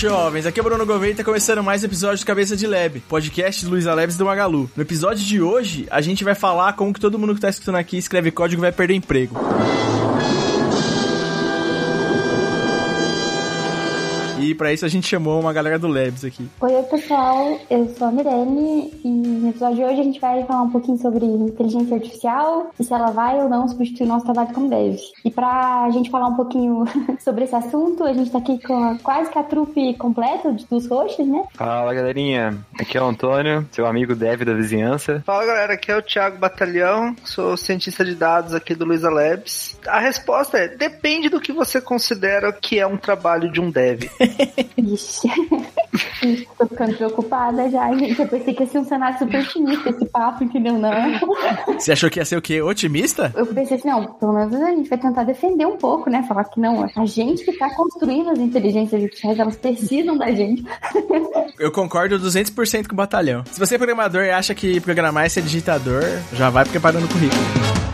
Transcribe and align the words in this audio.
jovens, 0.00 0.46
aqui 0.46 0.58
é 0.58 0.62
o 0.62 0.64
Bruno 0.64 0.86
Gouveia 0.86 1.12
e 1.12 1.14
tá 1.14 1.22
começando 1.22 1.62
mais 1.62 1.82
um 1.82 1.86
episódio 1.86 2.24
do 2.24 2.26
Cabeça 2.26 2.56
de 2.56 2.66
Lab, 2.66 3.00
podcast 3.00 3.66
do 3.66 3.72
Luiza 3.72 3.92
Leves 3.92 4.16
do 4.16 4.24
Magalu. 4.24 4.70
No 4.74 4.82
episódio 4.82 5.22
de 5.22 5.42
hoje, 5.42 5.86
a 5.90 6.00
gente 6.00 6.24
vai 6.24 6.34
falar 6.34 6.72
como 6.72 6.90
que 6.90 6.98
todo 6.98 7.18
mundo 7.18 7.34
que 7.34 7.40
tá 7.42 7.50
escutando 7.50 7.74
aqui 7.74 7.98
escreve 7.98 8.30
código 8.30 8.62
vai 8.62 8.72
perder 8.72 8.94
emprego. 8.94 9.36
E 14.40 14.54
para 14.54 14.72
isso 14.72 14.86
a 14.86 14.88
gente 14.88 15.06
chamou 15.06 15.38
uma 15.38 15.52
galera 15.52 15.78
do 15.78 15.86
Labs 15.86 16.24
aqui. 16.24 16.48
Oi, 16.60 16.82
pessoal, 16.84 17.58
eu 17.68 17.86
sou 17.94 18.08
a 18.08 18.10
Mirelle 18.10 18.90
e 19.04 19.08
no 19.08 19.50
episódio 19.50 19.76
de 19.76 19.84
hoje 19.84 20.00
a 20.00 20.04
gente 20.04 20.18
vai 20.18 20.42
falar 20.44 20.62
um 20.62 20.70
pouquinho 20.70 20.96
sobre 20.96 21.26
inteligência 21.26 21.96
artificial 21.96 22.70
e 22.80 22.82
se 22.84 22.92
ela 22.92 23.10
vai 23.10 23.38
ou 23.38 23.50
não 23.50 23.68
substituir 23.68 24.06
nosso 24.06 24.24
trabalho 24.24 24.54
como 24.54 24.70
dev. 24.70 24.96
E 25.22 25.30
pra 25.30 25.90
gente 25.90 26.08
falar 26.10 26.28
um 26.28 26.36
pouquinho 26.36 26.84
sobre 27.20 27.44
esse 27.44 27.54
assunto, 27.54 28.02
a 28.04 28.14
gente 28.14 28.30
tá 28.30 28.38
aqui 28.38 28.58
com 28.62 28.82
a, 28.82 28.98
quase 29.02 29.30
que 29.30 29.38
a 29.38 29.42
trupe 29.42 29.94
completa 29.98 30.56
dos 30.70 30.86
hosts, 30.86 31.26
né? 31.26 31.44
Fala, 31.54 31.92
galerinha. 31.92 32.56
Aqui 32.78 32.96
é 32.96 33.02
o 33.02 33.08
Antônio, 33.08 33.68
seu 33.70 33.86
amigo 33.86 34.14
dev 34.14 34.42
da 34.42 34.54
vizinhança. 34.54 35.22
Fala, 35.26 35.44
galera. 35.44 35.74
Aqui 35.74 35.92
é 35.92 35.98
o 35.98 36.02
Thiago 36.02 36.38
Batalhão, 36.38 37.14
sou 37.24 37.58
cientista 37.58 38.02
de 38.02 38.14
dados 38.14 38.54
aqui 38.54 38.74
do 38.74 38.86
Luiza 38.86 39.10
Labs. 39.10 39.78
A 39.86 40.00
resposta 40.00 40.56
é, 40.56 40.68
depende 40.68 41.28
do 41.28 41.40
que 41.40 41.52
você 41.52 41.78
considera 41.78 42.50
que 42.52 42.78
é 42.78 42.86
um 42.86 42.96
trabalho 42.96 43.52
de 43.52 43.60
um 43.60 43.70
dev. 43.70 44.04
Ixi. 44.76 45.28
Tô 46.58 46.66
ficando 46.66 46.96
preocupada 46.96 47.68
já, 47.70 47.92
gente. 47.94 48.20
Eu 48.20 48.28
pensei 48.28 48.54
que 48.54 48.62
ia 48.62 48.68
ser 48.68 48.78
um 48.78 48.84
cenário 48.84 49.18
super 49.18 49.40
otimista 49.40 49.90
esse 49.90 50.04
papo, 50.06 50.44
entendeu? 50.44 50.78
Não. 50.78 50.90
Você 51.78 51.92
achou 51.92 52.10
que 52.10 52.18
ia 52.18 52.24
ser 52.24 52.36
o 52.36 52.42
quê? 52.42 52.60
Otimista? 52.60 53.32
Eu 53.34 53.46
pensei 53.46 53.76
assim, 53.76 53.88
não, 53.88 54.04
pelo 54.14 54.32
menos 54.32 54.54
a 54.54 54.70
gente 54.70 54.88
vai 54.88 54.98
tentar 54.98 55.24
defender 55.24 55.66
um 55.66 55.76
pouco, 55.76 56.10
né? 56.10 56.22
Falar 56.28 56.44
que 56.44 56.60
não, 56.60 56.88
a 56.96 57.06
gente 57.06 57.44
que 57.44 57.52
tá 57.52 57.74
construindo 57.74 58.30
as 58.30 58.38
inteligências 58.38 59.02
artificiais, 59.02 59.38
elas 59.38 59.56
precisam 59.56 60.16
da 60.16 60.30
gente. 60.30 60.64
Eu 61.58 61.70
concordo 61.70 62.18
200% 62.18 62.86
com 62.86 62.94
o 62.94 62.96
batalhão. 62.96 63.44
Se 63.50 63.58
você 63.58 63.74
é 63.74 63.78
programador 63.78 64.22
e 64.22 64.30
acha 64.30 64.54
que 64.54 64.80
programar 64.80 65.24
é 65.26 65.28
ser 65.28 65.42
digitador, 65.42 66.02
já 66.32 66.50
vai 66.50 66.64
preparando 66.64 67.04
o 67.04 67.08
currículo. 67.08 67.89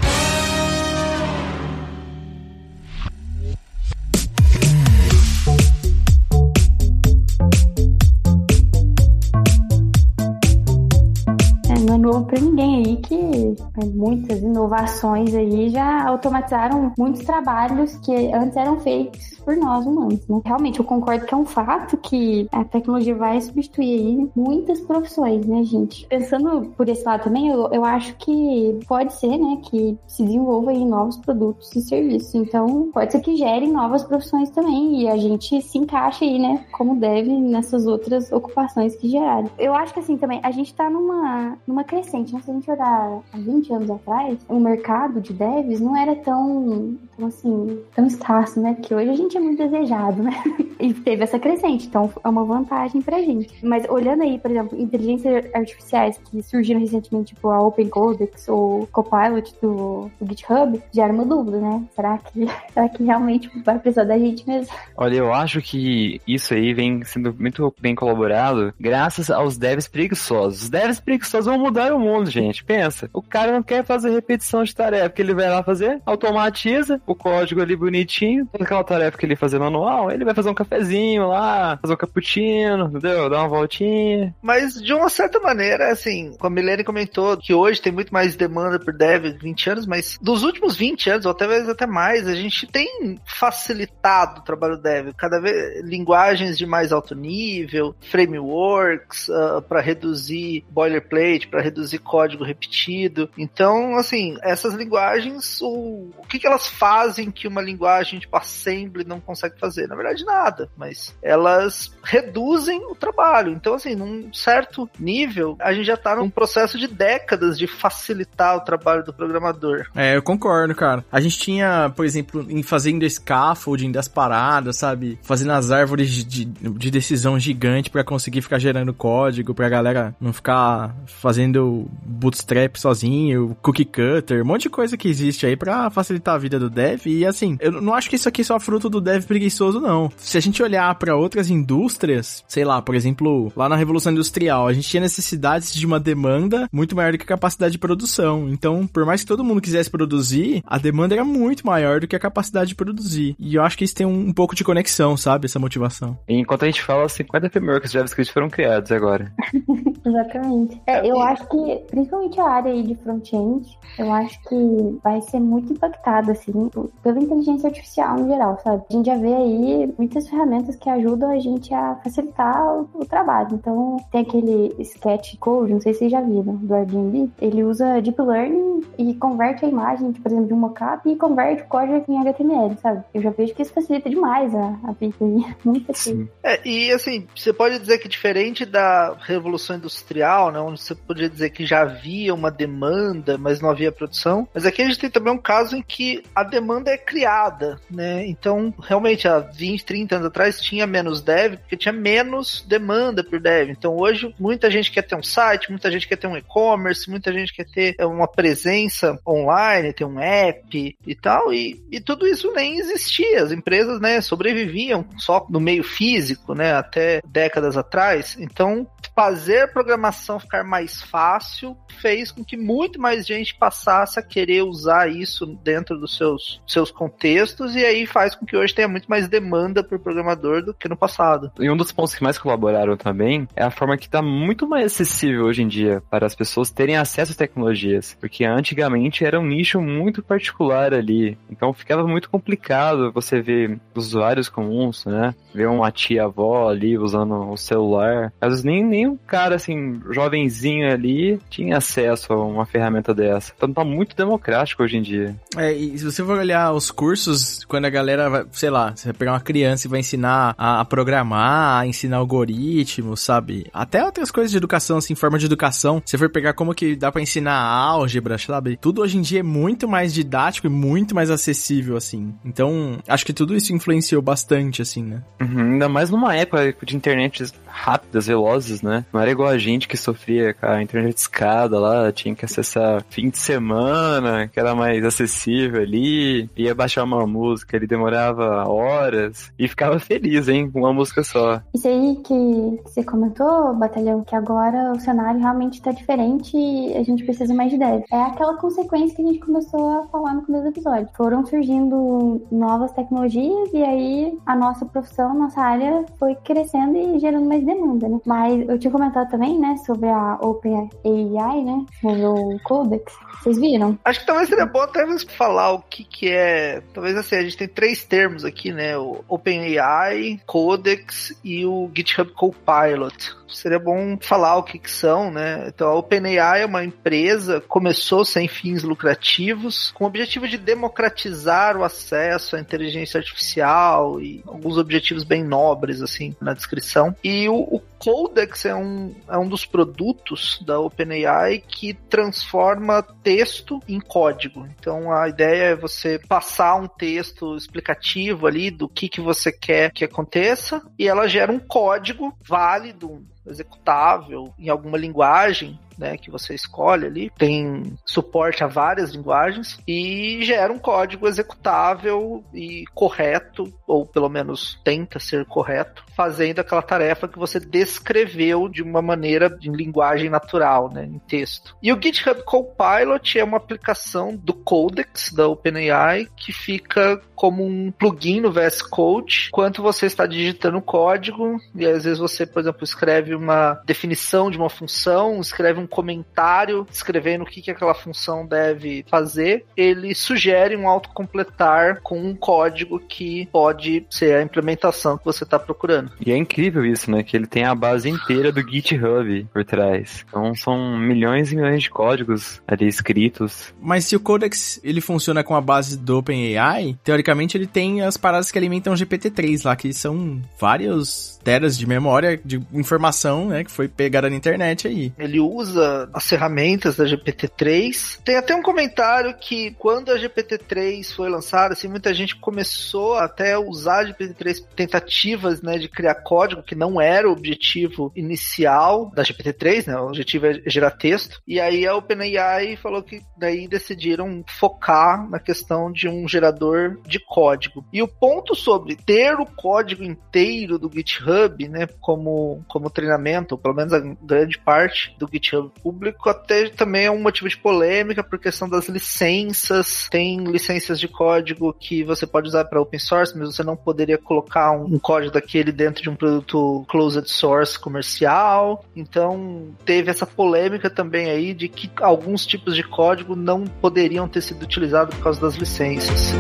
Muitas 13.85 14.41
inovações 14.41 15.35
aí 15.35 15.69
já 15.69 16.07
automatizaram 16.07 16.93
muitos 16.99 17.23
trabalhos 17.25 17.97
que 17.97 18.33
antes 18.33 18.57
eram 18.57 18.79
feitos 18.81 19.37
por 19.45 19.57
nós 19.57 19.87
humanos, 19.87 20.27
né? 20.27 20.41
Realmente, 20.45 20.81
eu 20.81 20.85
concordo 20.85 21.25
que 21.25 21.33
é 21.33 21.37
um 21.37 21.47
fato 21.47 21.97
que 21.97 22.49
a 22.51 22.65
tecnologia 22.65 23.15
vai 23.15 23.41
substituir 23.41 24.01
aí 24.01 24.31
muitas 24.35 24.81
profissões, 24.81 25.47
né, 25.47 25.63
gente? 25.63 26.05
Pensando 26.09 26.73
por 26.77 26.89
esse 26.89 27.05
lado 27.05 27.25
também, 27.25 27.49
eu, 27.49 27.69
eu 27.71 27.85
acho 27.85 28.17
que 28.17 28.81
pode 28.89 29.13
ser, 29.15 29.39
né, 29.39 29.59
que 29.63 29.97
se 30.09 30.25
desenvolva 30.25 30.73
aí 30.73 30.85
novos 30.85 31.17
produtos 31.19 31.75
e 31.77 31.81
serviços. 31.81 32.35
Então, 32.35 32.91
pode 32.93 33.13
ser 33.13 33.21
que 33.21 33.37
gere 33.37 33.69
novas 33.69 34.03
profissões 34.03 34.51
também 34.51 35.03
e 35.03 35.09
a 35.09 35.17
gente 35.17 35.63
se 35.63 35.79
encaixe 35.79 36.25
aí, 36.25 36.39
né, 36.41 36.65
como 36.73 36.97
deve 36.97 37.31
nessas 37.31 37.87
outras 37.87 38.33
ocupações 38.33 38.97
que 38.97 39.09
gerarem. 39.09 39.51
Eu 39.59 39.75
acho 39.75 39.95
que 39.95 40.01
assim 40.01 40.17
também, 40.17 40.41
a 40.43 40.51
gente 40.51 40.75
tá 40.75 40.91
numa, 40.91 41.57
numa 41.67 41.85
crescente, 41.85 42.35
né? 42.35 42.41
Se 42.45 42.51
a 42.51 42.55
gente 42.55 42.71
olhar 42.71 43.23
há 43.33 43.39
20 43.39 43.66
anos 43.73 43.91
atrás, 43.91 44.39
o 44.49 44.59
mercado 44.59 45.21
de 45.21 45.33
devs 45.33 45.81
não 45.81 45.97
era 45.97 46.15
tão, 46.17 46.97
tão 47.17 47.27
assim, 47.27 47.81
tão 47.95 48.07
escasso, 48.07 48.61
né? 48.61 48.75
Que 48.75 48.95
hoje 48.95 49.11
a 49.11 49.17
gente 49.17 49.37
é 49.37 49.41
muito 49.41 49.63
desejado, 49.63 50.23
né? 50.23 50.33
E 50.79 50.93
teve 50.93 51.25
essa 51.25 51.39
crescente, 51.39 51.87
então 51.87 52.13
é 52.23 52.29
uma 52.29 52.45
vantagem 52.45 53.01
pra 53.01 53.23
gente. 53.23 53.65
Mas 53.65 53.89
olhando 53.89 54.23
aí, 54.23 54.39
por 54.39 54.51
exemplo, 54.51 54.79
inteligências 54.79 55.47
artificiais 55.55 56.21
que 56.31 56.43
surgiram 56.43 56.81
recentemente, 56.81 57.35
tipo 57.35 57.49
a 57.49 57.63
Open 57.63 57.89
Codex 57.89 58.47
ou 58.47 58.87
Copilot 58.89 59.55
do, 59.63 60.11
do 60.21 60.29
GitHub, 60.29 60.79
gera 60.93 61.13
uma 61.13 61.25
dúvida, 61.25 61.59
né? 61.59 61.83
Será 61.95 62.19
que, 62.19 62.47
será 62.75 62.89
que 62.91 63.03
realmente 63.03 63.51
vai 63.65 63.79
precisar 63.79 64.05
da 64.05 64.19
gente 64.19 64.47
mesmo? 64.47 64.73
Olha, 64.97 65.17
eu 65.17 65.33
acho 65.33 65.63
que 65.63 66.21
isso 66.27 66.53
aí 66.53 66.75
vem 66.75 67.03
sendo 67.05 67.35
muito 67.39 67.75
bem 67.81 67.95
colaborado 67.95 68.75
graças 68.79 69.31
aos 69.31 69.57
devs 69.57 69.89
preguiçosos. 69.89 70.63
Os 70.63 70.71
devs 70.71 71.01
preguiçosos 71.01 71.47
vão 71.47 71.59
mudar 71.59 71.93
o 71.93 71.99
mundo, 71.99 72.31
gente. 72.31 72.65
Pensa, 72.65 73.09
o 73.13 73.23
cara 73.23 73.56
não 73.57 73.63
quer 73.63 73.85
fazer 73.85 74.11
repetição 74.11 74.63
de 74.63 74.75
tarefa, 74.75 75.11
que 75.11 75.23
ele 75.23 75.35
vai 75.35 75.49
lá 75.49 75.63
fazer, 75.63 76.01
automatiza 76.05 77.01
o 77.07 77.15
código 77.15 77.61
ali 77.61 77.75
bonitinho, 77.75 78.49
aquela 78.59 78.85
tarefa 78.85 79.17
que 79.17 79.25
ele 79.25 79.37
fazer 79.37 79.59
manual, 79.59 80.11
ele 80.11 80.25
vai 80.25 80.35
fazer 80.35 80.51
um 80.51 80.55
cafezinho 80.55 81.29
lá, 81.29 81.79
fazer 81.81 81.95
um 81.95 81.97
cappuccino, 81.97 82.87
entendeu? 82.87 83.31
Dar 83.31 83.41
uma 83.41 83.49
voltinha. 83.49 84.35
Mas 84.43 84.75
de 84.75 84.93
uma 84.93 85.09
certa 85.09 85.41
maneira, 85.41 85.91
assim, 85.91 86.37
como 86.39 86.47
a 86.47 86.51
Milene 86.51 86.85
comentou, 86.85 87.37
que 87.37 87.55
hoje 87.55 87.81
tem 87.81 87.93
muito 87.93 88.13
mais 88.13 88.37
demanda 88.37 88.79
por 88.79 88.93
dev 88.93 89.37
20 89.41 89.71
anos, 89.71 89.87
mas 89.87 90.19
dos 90.21 90.43
últimos 90.43 90.77
20 90.77 91.11
anos, 91.11 91.27
ou 91.27 91.33
até 91.33 91.47
vezes 91.47 91.69
até 91.69 91.87
mais, 91.87 92.27
a 92.29 92.35
gente 92.35 92.67
tem 92.67 93.19
facilitado 93.25 94.41
o 94.41 94.45
trabalho 94.45 94.77
dev. 94.77 95.13
Cada 95.17 95.41
vez 95.41 95.83
linguagens 95.85 96.59
de 96.59 96.67
mais 96.67 96.93
alto 96.93 97.15
nível, 97.15 97.95
frameworks 98.01 99.29
uh, 99.29 99.57
ah, 99.57 99.63
para 99.63 99.81
reduzir 99.81 100.65
boilerplate, 100.71 101.49
para 101.49 101.63
reduzir 101.63 101.99
código 101.99 102.45
repetido. 102.45 103.29
Então, 103.53 103.97
assim, 103.97 104.37
essas 104.43 104.75
linguagens, 104.75 105.61
o, 105.61 106.11
o 106.17 106.27
que, 106.29 106.39
que 106.39 106.47
elas 106.47 106.67
fazem 106.67 107.31
que 107.31 107.47
uma 107.47 107.63
linguagem 107.63 108.19
tipo 108.19 108.37
assembly 108.37 109.05
não 109.05 109.21
consegue 109.21 109.59
fazer? 109.59 109.87
Na 109.87 109.95
verdade, 109.95 110.25
nada, 110.25 110.69
mas 110.77 111.15
elas 111.23 111.93
reduzem 112.03 112.85
o 112.91 112.95
trabalho. 112.95 113.53
Então, 113.53 113.75
assim, 113.75 113.95
num 113.95 114.33
certo 114.33 114.89
nível, 114.99 115.57
a 115.61 115.73
gente 115.73 115.87
já 115.87 115.97
tá 115.97 116.17
num 116.17 116.29
processo 116.29 116.79
de 116.79 116.89
décadas 116.89 117.59
de 117.59 117.67
facilitar 117.67 118.57
o 118.57 118.61
trabalho 118.61 119.05
do 119.05 119.13
programador. 119.13 119.87
É, 119.95 120.17
eu 120.17 120.23
concordo, 120.23 120.75
cara. 120.75 121.05
A 121.11 121.21
gente 121.21 121.39
tinha, 121.39 121.93
por 121.95 122.05
exemplo, 122.05 122.45
em 122.49 122.63
fazendo 122.63 123.09
scaffolding 123.09 123.93
das 123.93 124.09
paradas, 124.09 124.77
sabe? 124.77 125.19
Fazendo 125.23 125.53
as 125.53 125.71
árvores 125.71 126.11
de, 126.11 126.45
de 126.45 126.91
decisão 126.91 127.39
gigante 127.39 127.91
para 127.91 128.03
conseguir 128.03 128.43
ficar 128.43 128.59
gerando 128.59 128.93
código, 128.93 129.55
pra 129.55 129.69
galera 129.69 130.15
não 130.21 130.33
ficar 130.33 130.95
fazendo 131.07 131.87
bootstrap 132.03 132.77
sozinho, 132.77 133.26
cookie 133.63 133.85
cutter, 133.85 134.43
um 134.43 134.47
monte 134.47 134.63
de 134.63 134.71
coisa 134.71 134.97
que 134.97 135.09
existe 135.09 135.47
aí 135.47 135.57
para 135.57 135.91
facilitar 135.91 136.35
a 136.35 136.39
vida 136.39 136.59
do 136.59 136.71
dev. 136.71 137.07
E 137.07 137.25
assim, 137.25 137.57
eu 137.61 137.73
não 137.73 137.95
acho 137.95 138.09
que 138.09 138.17
isso 138.17 138.29
aqui 138.29 138.43
é 138.43 138.45
só 138.45 138.59
fruto 138.59 138.89
do 138.89 139.01
dev 139.01 139.25
preguiçoso, 139.25 139.81
não. 139.81 140.11
Se 140.17 140.37
a 140.37 140.41
gente 140.41 140.63
olhar 140.63 140.95
para 140.97 141.17
outras 141.17 141.51
indústrias, 141.51 142.45
sei 142.49 142.65
lá, 142.65 142.81
por 142.83 142.95
exemplo, 142.95 143.53
lá 143.57 143.69
na 143.69 143.77
Revolução 143.77 144.13
Industrial, 144.13 144.67
a 144.67 144.73
gente 144.73 144.89
tinha 144.89 145.01
necessidades 145.01 145.73
de 145.75 145.87
uma 145.87 146.01
demanda 146.01 146.69
muito 146.73 146.95
maior 146.95 147.13
do 147.13 147.19
que 147.19 147.25
a 147.25 147.27
capacidade 147.27 147.73
de 147.73 147.79
produção. 147.79 148.49
Então, 148.49 148.87
por 148.87 149.05
mais 149.05 149.23
que 149.23 149.27
todo 149.27 149.45
mundo 149.45 149.61
quisesse 149.61 149.91
produzir, 149.91 150.63
a 150.67 150.79
demanda 150.79 151.15
era 151.15 151.25
muito 151.25 151.67
maior 151.67 152.01
do 152.01 152.07
que 152.07 152.17
a 152.17 152.21
capacidade 152.21 152.69
de 152.69 152.75
produzir. 152.75 153.37
E 153.39 153.55
eu 153.55 153.63
acho 153.63 153.77
que 153.77 153.85
isso 153.85 153.95
tem 153.95 154.07
um, 154.07 154.29
um 154.29 154.33
pouco 154.33 154.55
de 154.55 154.65
conexão, 154.65 155.17
sabe? 155.17 155.47
Essa 155.47 155.59
motivação. 155.59 156.19
E 156.29 156.35
enquanto 156.35 156.65
a 156.65 156.67
gente 156.67 156.83
fala, 156.83 157.09
50 157.09 157.51
frameworks 157.51 157.91
JavaScript 157.91 158.33
foram 158.33 158.49
criados 158.49 158.91
agora. 158.93 159.33
Exatamente. 160.05 160.81
É, 160.87 161.09
eu 161.09 161.21
acho 161.21 161.49
que, 161.49 161.83
principalmente 161.91 162.41
a 162.41 162.49
área 162.49 162.73
aí 162.73 162.83
de 162.83 162.95
front-end, 163.17 163.79
eu 163.99 164.13
acho 164.13 164.41
que 164.43 164.99
vai 165.03 165.21
ser 165.23 165.41
muito 165.41 165.73
impactada, 165.73 166.33
assim, 166.33 166.71
pela 167.03 167.21
inteligência 167.21 167.69
artificial 167.69 168.19
em 168.19 168.29
geral, 168.29 168.61
sabe? 168.63 168.85
A 168.89 168.93
gente 168.93 169.07
já 169.07 169.17
vê 169.17 169.35
aí 169.35 169.95
muitas 169.99 170.29
ferramentas 170.29 170.77
que 170.77 170.89
ajudam 170.89 171.31
a 171.31 171.39
gente 171.39 171.73
a 171.73 171.97
facilitar 171.97 172.75
o, 172.75 172.89
o 172.95 173.05
trabalho. 173.05 173.49
Então, 173.53 173.97
tem 174.11 174.23
aquele 174.23 174.75
Sketch 174.81 175.37
Code, 175.39 175.73
não 175.73 175.81
sei 175.81 175.93
se 175.93 176.01
vocês 176.01 176.13
já 176.13 176.21
viram, 176.21 176.57
do 176.57 176.75
Airbnb. 176.75 177.31
Ele 177.41 177.65
usa 177.65 178.01
Deep 178.01 178.21
Learning 178.21 178.83
e 178.99 179.15
converte 179.15 179.65
a 179.65 179.69
imagem, 179.69 180.13
por 180.13 180.31
exemplo, 180.31 180.49
de 180.49 180.55
um 180.55 180.59
mockup 180.59 181.09
e 181.09 181.17
converte 181.17 181.63
o 181.63 181.67
código 181.67 182.05
em 182.09 182.19
HTML, 182.19 182.77
sabe? 182.81 183.03
Eu 183.15 183.23
já 183.23 183.31
vejo 183.31 183.55
que 183.55 183.63
isso 183.63 183.73
facilita 183.73 184.11
demais 184.11 184.55
a, 184.55 184.79
a 184.85 184.93
vida 184.93 185.17
aí. 185.21 185.55
Muita 185.65 185.93
coisa. 185.93 186.29
É, 186.43 186.69
e 186.69 186.93
assim, 186.93 187.27
você 187.35 187.53
pode 187.53 187.79
dizer 187.79 187.99
que 187.99 188.09
diferente 188.09 188.65
da 188.65 189.17
Revolução 189.21 189.77
Industrial, 189.77 190.51
né, 190.51 190.61
onde 190.61 190.81
você 190.81 190.95
podia 190.95 191.29
dizer 191.29 191.51
que 191.51 191.67
já 191.67 191.83
havia 191.83 192.35
uma 192.35 192.51
demanda, 192.51 193.06
mas 193.39 193.61
não 193.61 193.71
havia 193.71 193.93
produção, 193.93 194.49
mas 194.55 194.67
aqui 194.67 194.83
a 194.83 194.87
gente 194.87 194.99
tem 194.99 195.11
também 195.11 195.33
um 195.33 195.39
caso 195.39 195.77
em 195.77 195.83
que 195.83 196.23
a 196.35 196.43
demanda 196.43 196.91
é 196.91 196.99
criada, 196.99 197.81
né? 197.91 198.27
Então, 198.27 198.75
realmente 198.83 199.07
realmente 199.17 199.29
há 199.29 199.39
20, 199.39 199.85
30 199.85 200.17
anos 200.17 200.27
atrás 200.27 200.61
tinha 200.61 200.87
menos 200.87 201.23
dev, 201.23 201.57
porque 201.57 201.77
tinha 201.77 201.93
menos 201.93 202.65
demanda 202.67 203.23
por 203.25 203.41
dev. 203.41 203.71
Então 203.71 203.97
hoje 203.97 204.35
muita 204.39 204.71
gente 204.71 204.91
quer 204.91 205.03
ter 205.03 205.17
um 205.17 205.23
site, 205.23 205.71
muita 205.71 205.91
gente 205.91 206.09
quer 206.09 206.17
ter 206.17 206.27
um 206.27 206.37
e-commerce, 206.37 207.11
muita 207.11 207.33
gente 207.33 207.53
quer 207.55 207.67
ter 207.67 207.95
é, 207.99 208.05
uma 208.05 208.27
presença 208.27 209.19
online, 209.27 209.93
ter 209.93 210.05
um 210.05 210.21
app 210.21 210.97
e 211.07 211.15
tal, 211.15 211.53
e, 211.53 211.83
e 211.91 212.01
tudo 212.01 212.27
isso 212.27 212.53
nem 212.53 212.79
existia. 212.79 213.43
As 213.43 213.53
empresas, 213.53 214.01
né, 214.01 214.21
sobreviviam 214.21 215.07
só 215.19 215.47
no 215.49 215.61
meio 215.61 215.85
físico, 215.85 216.55
né, 216.55 216.75
até 216.75 217.21
décadas 217.27 217.77
atrás. 217.77 218.37
Então 218.39 218.87
fazer 219.17 219.63
a 219.63 219.69
programação 219.69 220.39
ficar 220.39 220.63
mais 220.63 221.03
fácil 221.03 221.75
fez 222.03 222.31
com 222.31 222.45
que 222.45 222.55
muito 222.55 223.01
mais 223.01 223.27
gente 223.27 223.55
passasse 223.55 224.19
a 224.19 224.23
querer 224.23 224.63
usar 224.63 225.11
isso 225.11 225.47
dentro 225.65 225.99
dos 225.99 226.19
seus, 226.19 226.61
seus 226.67 226.91
contextos 226.91 227.75
e 227.75 227.83
aí 227.83 228.05
faz 228.05 228.35
com 228.35 228.45
que 228.45 228.55
hoje 228.55 228.75
tenha 228.75 228.87
muito 228.87 229.09
mais 229.09 229.27
demanda 229.27 229.83
por 229.83 229.99
programador 229.99 230.63
do 230.63 230.75
que 230.75 230.87
no 230.87 230.97
passado. 230.97 231.51
E 231.59 231.71
um 231.71 231.77
dos 231.77 231.91
pontos 231.91 232.15
que 232.15 232.23
mais 232.23 232.37
colaboraram 232.37 232.95
também 232.95 233.49
é 233.57 233.65
a 233.65 233.71
forma 233.71 233.97
que 233.97 234.05
está 234.05 234.21
muito 234.21 234.69
mais 234.69 234.93
acessível 234.93 235.47
hoje 235.47 235.63
em 235.63 235.69
dia 235.69 236.03
para 236.11 236.27
as 236.27 236.35
pessoas 236.35 236.71
terem 236.71 236.99
acesso 236.99 237.33
às 237.33 237.37
tecnologias, 237.39 238.15
porque 238.21 238.45
antigamente 238.45 239.25
era 239.25 239.41
um 239.41 239.47
nicho 239.47 239.81
muito 239.81 240.23
particular 240.23 240.93
ali, 240.93 241.39
então 241.51 241.73
ficava 241.73 242.07
muito 242.07 242.29
complicado 242.29 243.11
você 243.13 243.41
ver 243.41 243.81
usuários 243.95 244.51
comuns, 244.51 245.07
né, 245.07 245.35
ver 245.55 245.69
uma 245.69 245.91
tia-avó 245.91 246.69
ali 246.69 246.99
usando 246.99 247.51
o 247.51 247.57
celular, 247.57 248.31
às 248.39 248.51
vezes 248.51 248.65
nem, 248.65 248.85
nem 248.85 249.06
um 249.09 249.17
cara 249.17 249.57
assim, 249.57 250.01
jovenzinho 250.11 250.91
ali, 250.93 251.39
tinha 251.51 251.77
acesso 251.79 252.33
a 252.33 252.45
uma 252.45 252.67
ferramenta 252.67 253.15
dessa. 253.15 253.53
Então 253.57 253.73
tá 253.73 253.85
muito 253.85 254.17
democrático 254.17 254.83
hoje 254.83 254.97
em 254.97 255.03
dia. 255.03 255.37
É, 255.57 255.73
e 255.73 255.99
se 255.99 256.05
você 256.05 256.25
for 256.25 256.39
olhar 256.39 256.73
os 256.73 256.91
cursos, 256.91 257.65
quando 257.65 257.87
a 257.87 257.91
galera 257.91 258.29
vai, 258.29 258.45
sei 258.53 258.71
lá, 258.71 258.93
você 258.95 259.09
vai 259.09 259.15
pegar 259.15 259.33
uma 259.33 259.41
criança 259.41 259.87
e 259.87 259.91
vai 259.91 260.01
ensinar 260.01 260.55
a, 260.57 260.81
a 260.81 260.85
programar, 260.85 261.81
a 261.81 261.87
ensinar 261.87 262.19
algoritmos, 262.19 263.21
sabe? 263.21 263.67
Até 263.73 264.05
outras 264.05 264.31
coisas 264.31 264.51
de 264.51 264.57
educação, 264.57 264.99
assim, 264.99 265.15
forma 265.15 265.39
de 265.39 265.47
educação. 265.47 266.03
Você 266.05 266.19
for 266.19 266.31
pegar 266.31 266.53
como 266.53 266.75
que 266.75 266.97
dá 266.97 267.11
para 267.11 267.23
ensinar 267.23 267.59
álgebra, 267.59 268.39
sabe? 268.39 268.77
Tudo 268.77 269.03
hoje 269.03 269.19
em 269.19 269.23
dia 269.23 269.41
é 269.41 269.43
muito 269.43 269.89
mais 269.89 270.13
didático 270.13 270.67
e 270.67 270.71
muito 270.71 271.15
mais 271.15 271.31
acessível, 271.31 271.97
assim. 271.97 272.35
Então, 272.45 272.99
acho 273.09 273.25
que 273.25 273.33
tudo 273.33 273.55
isso 273.55 273.73
influenciou 273.73 274.23
bastante, 274.23 274.83
assim, 274.83 275.03
né? 275.03 275.23
Uhum, 275.41 275.73
ainda 275.73 275.89
mais 275.89 276.11
numa 276.11 276.35
época 276.35 276.75
de 276.85 276.97
internet 276.97 277.45
rápidas, 277.67 278.27
velozes, 278.27 278.83
né? 278.83 278.96
Não 279.13 279.21
era 279.21 279.31
igual 279.31 279.49
a 279.49 279.59
gente 279.59 279.89
que 279.89 279.97
sofria 279.97 280.55
com 280.55 280.67
a 280.67 280.83
internet 280.83 281.17
escada 281.17 281.79
lá, 281.79 282.13
tinha 282.13 282.35
que 282.35 282.45
acessar 282.45 283.05
fim 283.11 283.29
de 283.29 283.39
semana, 283.39 284.49
que 284.49 284.59
era 284.59 284.75
mais 284.75 285.05
acessível 285.05 285.83
ali, 285.83 286.49
ia 286.57 286.75
baixar 286.75 287.05
uma 287.05 287.27
música, 287.27 287.77
ele 287.77 287.87
demorava 287.87 288.69
horas 288.69 289.53
e 289.59 289.69
ficava 289.69 289.99
feliz, 289.99 290.49
hein, 290.49 290.71
com 290.71 290.81
uma 290.81 290.93
música 290.93 291.23
só. 291.23 291.61
Isso 291.75 291.89
aí 291.89 292.17
que 292.25 292.81
você 292.85 293.03
comentou, 293.05 293.75
Batalhão, 293.75 294.25
que 294.25 294.35
agora 294.35 294.93
o 294.93 295.01
cenário 295.01 295.41
realmente 295.41 295.81
tá 295.81 295.93
diferente 295.93 296.57
e 296.57 296.97
a 296.97 297.03
gente 297.03 297.25
precisa 297.25 297.53
mais 297.55 297.71
de 297.71 297.79
dev. 297.79 298.03
É 298.13 298.23
aquela 298.23 298.57
consequência 298.57 299.17
que 299.17 299.23
a 299.23 299.27
gente 299.27 299.41
começou 299.41 300.01
a 300.01 300.07
falar 300.09 300.35
no 300.35 300.43
começo 300.43 300.65
do 300.65 300.71
episódio. 300.71 301.09
Foram 301.17 301.45
surgindo 301.47 302.47
novas 302.51 302.93
tecnologias 302.93 303.73
e 303.73 303.83
aí 303.83 304.39
a 304.45 304.55
nossa 304.55 304.85
profissão, 304.87 305.35
nossa 305.35 305.61
área 305.61 306.05
foi 306.19 306.35
crescendo 306.37 306.97
e 306.97 307.19
gerando 307.19 307.47
mais 307.47 307.65
demanda, 307.65 308.09
né? 308.09 308.21
Mas 308.25 308.69
eu 308.69 308.79
tinha 308.87 308.93
comentado 308.93 309.29
também, 309.29 309.59
né, 309.59 309.77
sobre 309.85 310.09
a 310.09 310.39
OpenAI, 310.41 311.65
né, 311.65 311.85
o 312.03 312.59
Codex. 312.63 313.13
Vocês 313.43 313.59
viram? 313.59 313.99
Acho 314.05 314.21
que 314.21 314.27
talvez 314.27 314.49
seria 314.49 314.67
bom 314.67 314.81
até 314.81 315.05
falar 315.29 315.73
o 315.73 315.83
que 315.83 316.05
que 316.05 316.31
é. 316.31 316.83
Talvez 316.93 317.17
assim, 317.17 317.37
a 317.37 317.43
gente 317.43 317.57
tem 317.57 317.69
três 317.69 318.05
termos 318.05 318.45
aqui, 318.45 318.73
né? 318.73 318.97
O 318.99 319.25
OpenAI, 319.29 320.41
Codex 320.47 321.39
e 321.45 321.65
o 321.65 321.91
GitHub 321.95 322.31
Copilot 322.33 323.37
seria 323.49 323.79
bom 323.79 324.19
falar 324.21 324.57
o 324.57 324.63
que, 324.63 324.79
que 324.79 324.91
são, 324.91 325.31
né? 325.31 325.67
Então, 325.69 325.89
a 325.89 325.95
OpenAI 325.95 326.63
é 326.63 326.67
uma 326.67 326.85
empresa, 326.85 327.61
começou 327.61 328.25
sem 328.25 328.49
fins 328.49 328.83
lucrativos, 328.83 329.91
com 329.93 330.05
o 330.05 330.07
objetivo 330.07 330.49
de 330.49 330.59
democratizar 330.59 331.77
o 331.77 331.85
acesso 331.85 332.57
à 332.57 332.61
inteligência 332.61 333.19
artificial 333.19 334.21
e 334.21 334.43
alguns 334.47 334.77
objetivos 334.77 335.25
bem 335.25 335.45
nobres, 335.45 336.03
assim, 336.03 336.35
na 336.41 336.53
descrição. 336.53 337.15
E 337.23 337.49
o, 337.49 337.55
o 337.55 337.83
Codex 337.99 338.65
é 338.65 338.75
um, 338.75 339.15
é 339.29 339.39
um 339.39 339.49
dos 339.49 339.65
produtos 339.65 340.63
da 340.65 340.79
OpenAI 340.79 341.59
que 341.59 341.95
transforma 341.95 343.03
texto 343.23 343.81
em 343.89 344.01
código. 344.01 344.67
Então, 344.79 345.13
a 345.13 345.29
ideia 345.29 345.65
é 345.65 345.77
você 345.77 346.19
passar 346.19 346.77
um 346.77 346.87
texto 346.87 347.57
explicativo 347.57 348.47
ali 348.47 348.71
do 348.71 348.89
que, 348.89 349.09
que 349.09 349.21
você 349.21 349.51
quer 349.51 349.91
que 349.93 350.05
aconteça 350.05 350.83
e 350.99 351.09
ela 351.09 351.29
gera 351.29 351.53
um 351.53 351.59
código 351.59 352.37
válido, 352.47 353.25
executável 353.47 354.53
em 354.59 354.69
alguma 354.69 354.99
linguagem 354.99 355.79
né, 355.99 356.17
que 356.17 356.31
você 356.31 356.55
escolhe 356.55 357.07
ali, 357.07 357.33
tem 357.37 357.97
suporte 358.05 358.63
a 358.63 358.67
várias 358.67 359.13
linguagens 359.13 359.79
e 359.87 360.41
gera 360.43 360.73
um 360.73 360.79
código 360.79 361.27
executável 361.27 362.45
e 362.53 362.85
correto, 362.95 363.73
ou 363.87 364.07
pelo 364.07 364.29
menos 364.29 364.79
tenta 364.85 365.19
ser 365.19 365.45
correto, 365.47 366.05
fazendo 366.17 366.61
aquela 366.61 366.83
tarefa 366.83 367.29
que 367.29 367.39
você 367.39 367.61
descreveu 367.61 368.69
de 368.69 368.83
uma 368.83 369.03
maneira 369.03 369.57
em 369.63 369.73
linguagem 369.73 370.31
natural, 370.31 370.91
né, 370.93 371.05
em 371.05 371.19
texto. 371.19 371.77
E 371.83 371.93
o 371.93 372.01
GitHub 372.01 372.43
Copilot 372.45 373.39
é 373.39 373.45
uma 373.45 373.57
aplicação 373.57 374.37
do 374.37 374.55
Codex 374.55 375.33
da 375.33 375.49
OpenAI 375.49 376.27
que 376.37 376.53
fica 376.53 377.21
como 377.35 377.65
um 377.65 377.93
plugin 377.93 378.41
no 378.41 378.51
VS 378.51 378.83
Code, 378.83 379.49
enquanto 379.49 379.83
você 379.83 380.07
está 380.07 380.27
digitando 380.27 380.79
o 380.79 380.83
código 380.83 381.61
e 381.75 381.87
às 381.87 382.05
vezes 382.05 382.19
você, 382.19 382.47
por 382.47 382.61
exemplo, 382.61 382.83
escreve 382.83 383.35
uma 383.35 383.81
definição 383.85 384.51
de 384.51 384.57
uma 384.57 384.71
função, 384.71 385.41
escreve 385.41 385.79
um 385.79 385.86
um 385.87 385.89
comentário 385.89 386.87
descrevendo 386.91 387.45
o 387.45 387.47
que, 387.47 387.63
que 387.63 387.71
aquela 387.71 387.95
função 387.95 388.47
deve 388.47 389.05
fazer, 389.09 389.65
ele 389.77 390.15
sugere 390.15 390.77
um 390.77 390.89
autocompletar 390.89 392.01
com 392.03 392.19
um 392.19 392.35
código 392.35 392.99
que 392.99 393.47
pode 393.53 394.05
ser 394.11 394.37
a 394.37 394.43
implementação 394.43 395.17
que 395.17 395.25
você 395.25 395.45
está 395.45 395.59
procurando. 395.59 396.13
E 396.25 396.33
é 396.33 396.37
incrível 396.37 396.85
isso, 396.85 397.11
né? 397.11 397.23
Que 397.23 397.37
ele 397.37 397.47
tem 397.47 397.65
a 397.65 397.75
base 397.75 398.09
inteira 398.09 398.51
do 398.51 398.61
GitHub 398.61 399.47
por 399.53 399.65
trás. 399.65 400.25
Então 400.29 400.55
são 400.55 400.99
milhões 400.99 401.53
e 401.53 401.57
milhões 401.57 401.85
de 401.85 401.91
códigos 401.91 402.61
ali 402.67 402.87
escritos. 402.87 403.75
Mas 403.81 404.05
se 404.05 404.17
o 404.17 404.21
Codex 404.21 404.81
ele 404.83 405.01
funciona 405.01 405.45
com 405.45 405.55
a 405.55 405.61
base 405.61 405.97
do 405.97 406.19
OpenAI, 406.19 406.99
teoricamente 407.05 407.57
ele 407.57 407.67
tem 407.67 408.03
as 408.03 408.17
paradas 408.17 408.51
que 408.51 408.59
alimentam 408.59 408.93
o 408.93 408.97
GPT-3 408.97 409.65
lá, 409.65 409.77
que 409.77 409.93
são 409.93 410.41
vários 410.59 411.39
teras 411.43 411.79
de 411.79 411.87
memória 411.87 412.41
de 412.45 412.61
informação, 412.73 413.49
né, 413.49 413.63
que 413.63 413.71
foi 413.71 413.87
pegada 413.87 414.29
na 414.29 414.35
internet 414.35 414.89
aí. 414.89 415.13
Ele 415.17 415.39
usa 415.39 415.76
as 416.13 416.27
ferramentas 416.27 416.97
da 416.97 417.05
GPT-3. 417.05 418.21
Tem 418.25 418.37
até 418.37 418.55
um 418.55 418.63
comentário 418.63 419.35
que 419.37 419.73
quando 419.73 420.11
a 420.11 420.19
GPT-3 420.19 421.15
foi 421.15 421.29
lançada, 421.29 421.75
assim, 421.75 421.89
muita 421.89 422.13
gente 422.15 422.37
começou 422.37 423.17
até 423.17 423.55
a 423.55 423.61
usar 423.61 424.01
a 424.01 424.05
GPT-3 424.07 424.65
tentativas, 424.75 425.63
né, 425.63 425.79
de 425.79 425.89
criar 425.89 426.17
código 426.17 426.63
que 426.63 426.75
não 426.75 427.01
era 427.01 427.29
o 427.29 427.33
objetivo 427.33 428.13
inicial 428.15 429.11
da 429.15 429.23
GPT-3, 429.23 429.87
né, 429.87 429.99
o 429.99 430.09
objetivo 430.09 430.47
é 430.47 430.63
gerar 430.67 430.91
texto. 430.93 431.41
E 431.47 431.61
aí 431.61 431.87
a 431.87 431.97
OpenAI 431.97 432.77
falou 432.77 433.03
que 433.03 433.21
daí 433.37 433.69
decidiram 433.69 434.45
focar 434.47 435.29
na 435.29 435.39
questão 435.39 435.91
de 435.91 436.09
um 436.09 436.29
gerador 436.29 436.99
de 437.07 437.19
código. 437.19 437.85
E 437.93 438.03
o 438.03 438.09
ponto 438.09 438.55
sobre 438.55 438.97
ter 438.97 439.35
o 439.35 439.47
código 439.47 440.05
inteiro 440.05 440.79
do 440.79 440.91
GitHub 440.93 441.17
GitHub, 441.17 441.69
né, 441.69 441.87
como, 442.01 442.65
como 442.69 442.91
treinamento, 442.91 443.55
ou 443.55 443.59
pelo 443.59 443.75
menos 443.75 443.93
a 443.93 444.01
grande 444.01 444.59
parte 444.59 445.15
do 445.19 445.29
GitHub 445.31 445.66
público, 445.71 446.29
até 446.29 446.69
também 446.69 447.07
é 447.07 447.11
um 447.11 447.21
motivo 447.21 447.49
de 447.49 447.57
polêmica 447.57 448.23
por 448.23 448.39
questão 448.39 448.69
das 448.69 448.89
licenças. 448.89 450.09
Tem 450.11 450.45
licenças 450.45 450.99
de 450.99 451.09
código 451.09 451.73
que 451.73 452.05
você 452.05 452.27
pode 452.27 452.49
usar 452.49 452.65
para 452.65 452.81
open 452.81 452.99
source, 452.99 453.37
mas 453.37 453.55
você 453.55 453.63
não 453.63 453.77
poderia 453.77 454.19
colocar 454.19 454.73
um, 454.73 454.95
um 454.95 454.99
código 454.99 455.33
daquele 455.33 455.73
dentro 455.73 456.03
de 456.03 456.11
um 456.11 456.17
produto 456.17 456.85
closed 456.89 457.29
source 457.29 457.79
comercial. 457.79 458.85
Então, 458.95 459.69
teve 459.85 460.11
essa 460.11 460.27
polêmica 460.27 460.89
também 460.89 461.31
aí 461.31 461.55
de 461.55 461.69
que 461.69 461.91
alguns 462.01 462.47
tipos 462.47 462.75
de 462.75 462.83
código 462.83 463.37
não 463.37 463.65
poderiam 463.65 464.29
ter 464.29 464.41
sido 464.41 464.63
utilizados 464.63 465.15
por 465.15 465.23
causa 465.23 465.41
das 465.41 465.55
licenças. 465.55 466.33